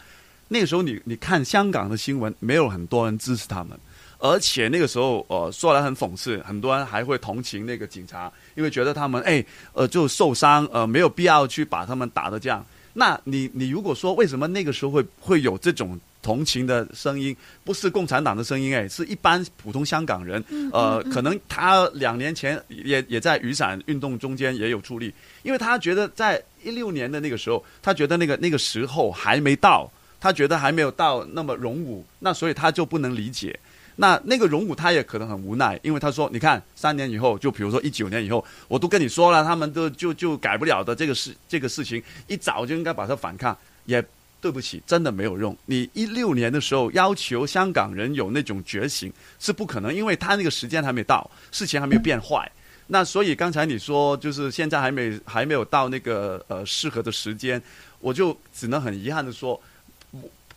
[0.47, 3.77] 那个时候你你看香港的新闻，没有很多人支持他们，
[4.19, 9.43] 而且那个时候呃说来很讽刺，很多人还会同情那个警察，因为觉得他们哎
[9.73, 12.65] 呃就受伤，呃没有必要去把他们打的这样。
[12.93, 20.43] 那你你如果说为什么那个时候会会有这种同情的声音，不是共产党的声音，哎，是一般普通香港人，
[20.73, 25.13] 呃，可能他两年前也也在雨伞运动中间也有出力，
[25.43, 29.87] 因为他觉得在一六年的那个时候，他觉得那个那个时候还没到，
[30.19, 33.57] 他觉得还没有到那么荣武，那所以他就不能理解。
[33.99, 44.03] 那那个荣武他也可能很无奈，因为他说：“你看，三年以后，就比如说一九年以后，我都跟你说了，他们都就就改不了的这个事，这个事情一早就应该把它反抗，也
[44.39, 45.57] 对不起，真的没有用。
[45.65, 52.49] 你一六年的时候要求香港人有那种觉醒是不可能，因为他那个时间还没到，事情还没有变坏。
[52.85, 57.59] 那所以刚才你说，就是现在还没还没有到那个呃适合的时间，
[57.99, 59.59] 我就只能很遗憾的说，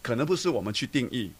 [0.02, 1.30] 可能不是我们去定义。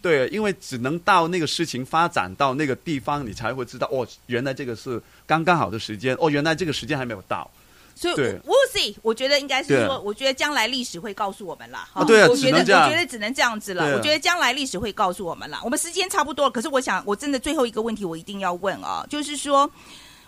[0.00, 7.50] 对，因为只能到那个事情发展到那个地方，你才会知道哦，原来这个是刚刚好的时间，哦，原来这个时间还没有到。
[7.94, 8.94] 所以，we'll see。
[9.02, 11.78] 我觉得应该是说，我觉得将来历史会告诉我们了。
[11.92, 13.96] 哈啊对啊我觉得我觉得只能这样子了。
[13.96, 15.58] 我觉得将来历史会告诉我们了。
[15.64, 19.68] 我们时间差不多了，可是我想，我真的最后一个问题我一定要问啊，就是说。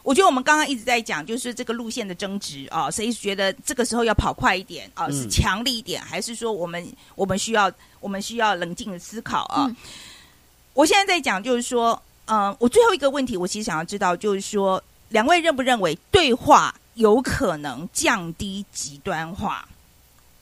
[0.03, 7.71] 我觉得我们刚刚一直在讲，就是这个路线的争执啊，谁觉得这个时候要跑快一点啊，是嗯强力一点，还是说我们我们需要
[8.01, 9.67] 我们需要冷静的思考啊？
[9.69, 9.77] 嗯
[10.73, 19.69] 我现在在讲，就是说，嗯、我最后一个问题，我其实想要知道，就是说，两位认不认为对话有可能降低极端化？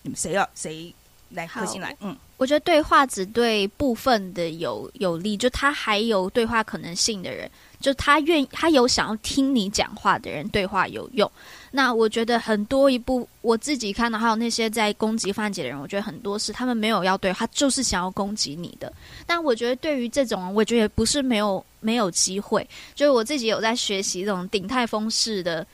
[0.02, 0.94] 你们谁要谁
[1.30, 1.96] 来核心来？
[2.00, 7.50] 嗯，我觉得对话只对部分的有有利，就他还有对话可能性的人，
[7.80, 11.30] 就他愿他有想要听你讲话的人，对话有用。
[11.70, 18.92] 那我觉得很多一部我自己看到，还有那些在攻击范姐的人，我觉得很多是他们没有要对，他就是想要攻击你的。
[19.26, 25.66] 但我觉得对于这种，我觉得也不是没有没有机会，就是我自己有在学习这种鼎泰丰式的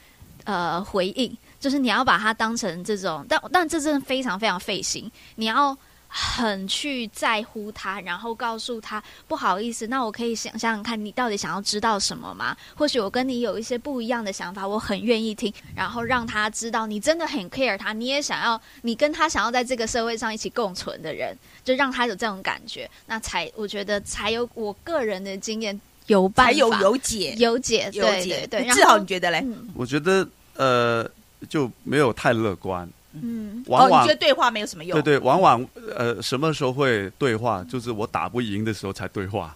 [0.45, 5.77] 呃回应，就是你要把它当成这种，但但这真的非常非常费心，你要。
[6.17, 12.57] 很去在乎他，然后告诉他不好意思，那我可以想想想看你到底想要知道什么吗？
[12.77, 28.61] 或许我跟你有一些不一样的想法，我很愿意听，然后让他知道你真的很 care 他，你也想要你跟他想要在这个社会上一起共存的人，就让他有这种感觉，那才我觉得才有我个人的经验有办法 还有有解有解，有对解对。
[28.61, 29.41] 对，然后你觉得嘞？
[29.45, 31.11] 嗯我觉得呃
[31.49, 32.89] 就没有太乐观，
[33.23, 35.01] 嗯哦，往往你觉得对话没有什么用？
[35.01, 39.55] 对对，往往呃什么时候会对话，就是我打不赢的时候才对话。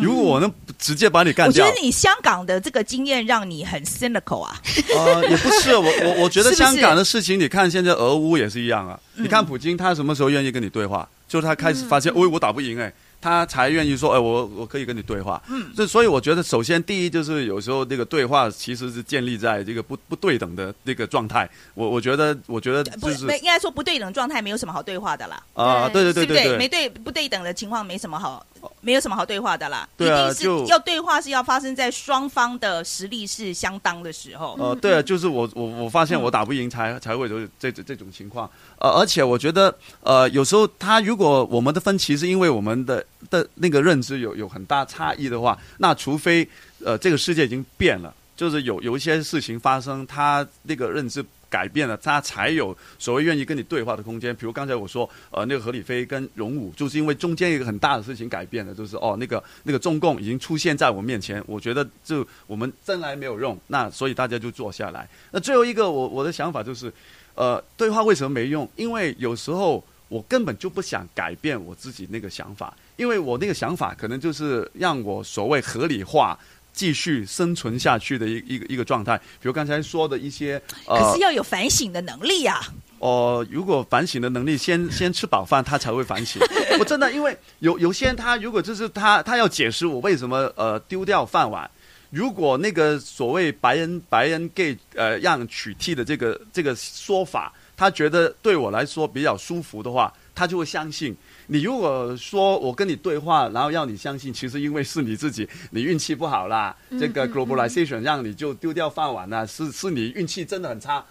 [0.00, 4.60] 如果我能直接把你干掉嗯我觉得，你香港的这个经验让你很 cynical 啊。
[4.96, 8.98] 呃，也不是，我我我觉得香港的事情，你看现在俄乌也是一样啊。
[9.16, 11.08] 嗯你看普京，他什么时候愿意跟你对话？
[11.28, 12.92] 就是他开始发现，嗯喂、我打不赢哎、
[13.24, 15.42] 他才愿意说，哎，我我可以跟你对话。
[15.48, 21.48] 嗯，这所以我觉得，首先第一就是有时候这个对话其实是建立在这个不不对等的这个状态。
[21.72, 26.44] 我我觉得，我觉得不就是没应该说不对等状态没有什么好对话的啦，啊，对对对对？
[26.44, 28.44] 对没对不对等的情况没什么好，
[28.80, 29.88] 没有什么好对话的啦。
[29.96, 34.56] 对啊一定就是要对话是要发生在双方的实力是相当的时候。
[34.58, 38.50] 呃，对啊，就是我我我发现我打不赢才才会有这这这种情况。
[38.78, 46.46] 呃，而且我觉得，呃，有时候他如果我们的分歧是因为我们的的那个认知有有很大差异的话，那除非
[46.84, 51.24] 呃这个世界已经变了，就是有有一些事情发生，他那个认知。
[51.54, 54.34] 改变了，他才有所谓愿意跟你对话的空间。
[54.34, 65.08] 比如刚才我说，呃，那个何李飞跟荣武，就是因为中间一个很大的事情改变了，就是哦，那个那个中共已经出现在我面前，我觉得就我们争来没有用，那所以大家就坐下来。
[65.30, 66.92] 那最后一个，我我的想法就是，
[67.36, 68.68] 呃，对话为什么没用？
[68.74, 76.36] 因为有时候我根本就不想改变我自己那个想法，因为我那个想法可能就是让我所谓合理化。
[76.74, 82.60] 继续生存下去的一一个一个状态，比如刚才说的一些，呃，可是要有反省的能力啊！
[82.98, 86.42] 哦，如果反省的能力先先吃饱饭，他才会反省。
[86.80, 91.70] 我真的，因为有有些人他如果就是他他要解释我为什么呃丢掉饭碗，
[92.10, 101.14] 如果那个所谓白人白人 gay 呃让取替的这个这个说法，他觉得对我来说比较舒服的话，他就会相信。
[101.46, 111.04] 你如果说我跟你对话，然后要你相信，其实因为是你自己，你运气不好啦，这个 globalization 让你就丢掉饭碗了，是是你运气真的很差。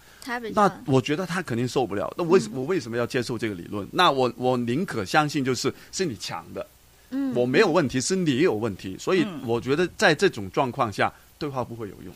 [0.54, 2.10] 那我觉得他肯定受不了。
[2.16, 3.86] 那为什我为什么要接受这个理论？
[3.92, 6.66] 那我我宁可相信就是是你强的，
[7.10, 8.96] 嗯我没有问题，是你有问题。
[8.98, 12.14] 所以嗯我觉得在这种状况下，对话不会有用。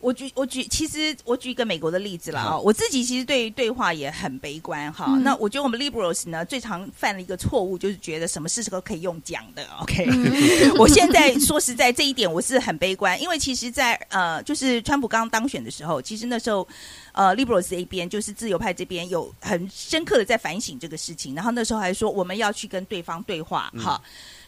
[0.00, 5.04] 我举我举，其实我举一个美国的例子啦我自己其实对于对话也很悲观哈。
[5.08, 9.66] 嗯那我觉得我们 liberals 呢，最常犯的一个错误就是觉得什么事都可以用讲的。
[9.80, 10.06] OK，
[10.78, 16.66] 我现在说实在这一点我是很悲观，因为其实在，呃，就是川普刚当选的时候，其实那时候
[17.12, 24.00] 呃 liberals 这一边就是自由派这边有很深刻的在反省这个事情，然后那时候还说我们要去跟对方对话哈。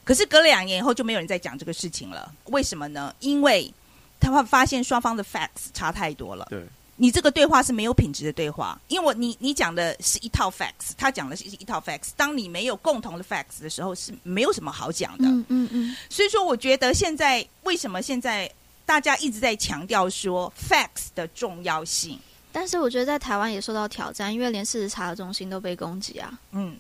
[0.05, 3.15] 可是隔了两年以后就没有人再讲这个事情了，为什么呢？
[3.21, 3.73] 因为
[4.23, 6.47] 他会发现双方的 facts 差太多了。
[6.49, 6.65] 对，
[6.97, 12.11] 你这个对话是没有品质的对话，因为我你你讲的是一套 facts，他讲的是一套 facts。
[12.17, 15.25] 当你没有共同的 facts 的时候，是没有什么好讲的。
[15.25, 18.51] 嗯嗯嗯，所以说，我觉得现在为什么现在
[18.87, 22.19] 大家一直在强调说 facts 的重要性？
[22.53, 26.39] 但是我觉得在台湾也受到挑战，因为连事实查核中心都被攻击啊。
[26.51, 26.77] 嗯，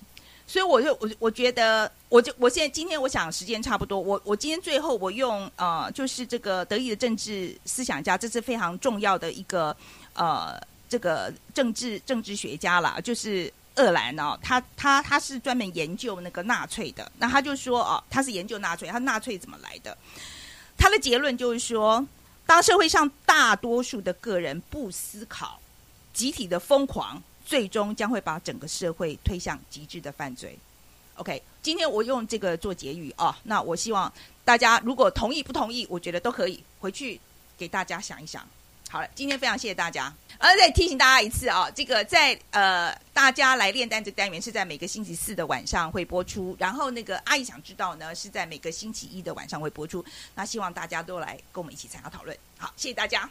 [0.52, 9.74] 所以我就我我觉得，我就我现在今天我想时间差不多，我我今天最后我用呃，就是这个德意的政治思想家，这是非常重要的一个
[10.12, 13.50] 呃，这个政治政治学家啦，就是。
[13.76, 19.96] 厄兰哦，他他他是专门研究那个纳粹的，那他就说哦，他是研究纳粹，他纳粹怎么来的？
[20.76, 22.06] 他的结论就是说，
[22.44, 25.58] 当社会上大多数的个人不思考，
[26.12, 27.22] 集体的疯狂，
[27.52, 30.58] 最终将会把整个社会推向极致的犯罪。
[31.16, 34.10] OK，今天我用这个做结语啊，那我希望
[34.42, 37.20] 大家如果同意不同意，我觉得都可以回去
[37.58, 38.48] 给大家想一想。
[38.88, 40.10] 好了，今天非常谢谢大家。
[40.38, 50.02] 呃，再提醒大家一次啊，这个在呃大家来炼丹这单元是在每个星期四的晚上会播出，然后那个阿姨想知道呢是在每个星期一的晚上会播出。
[50.34, 52.34] 那希望大家都来跟我们一起参加讨论。
[52.56, 53.28] 好，谢谢大家。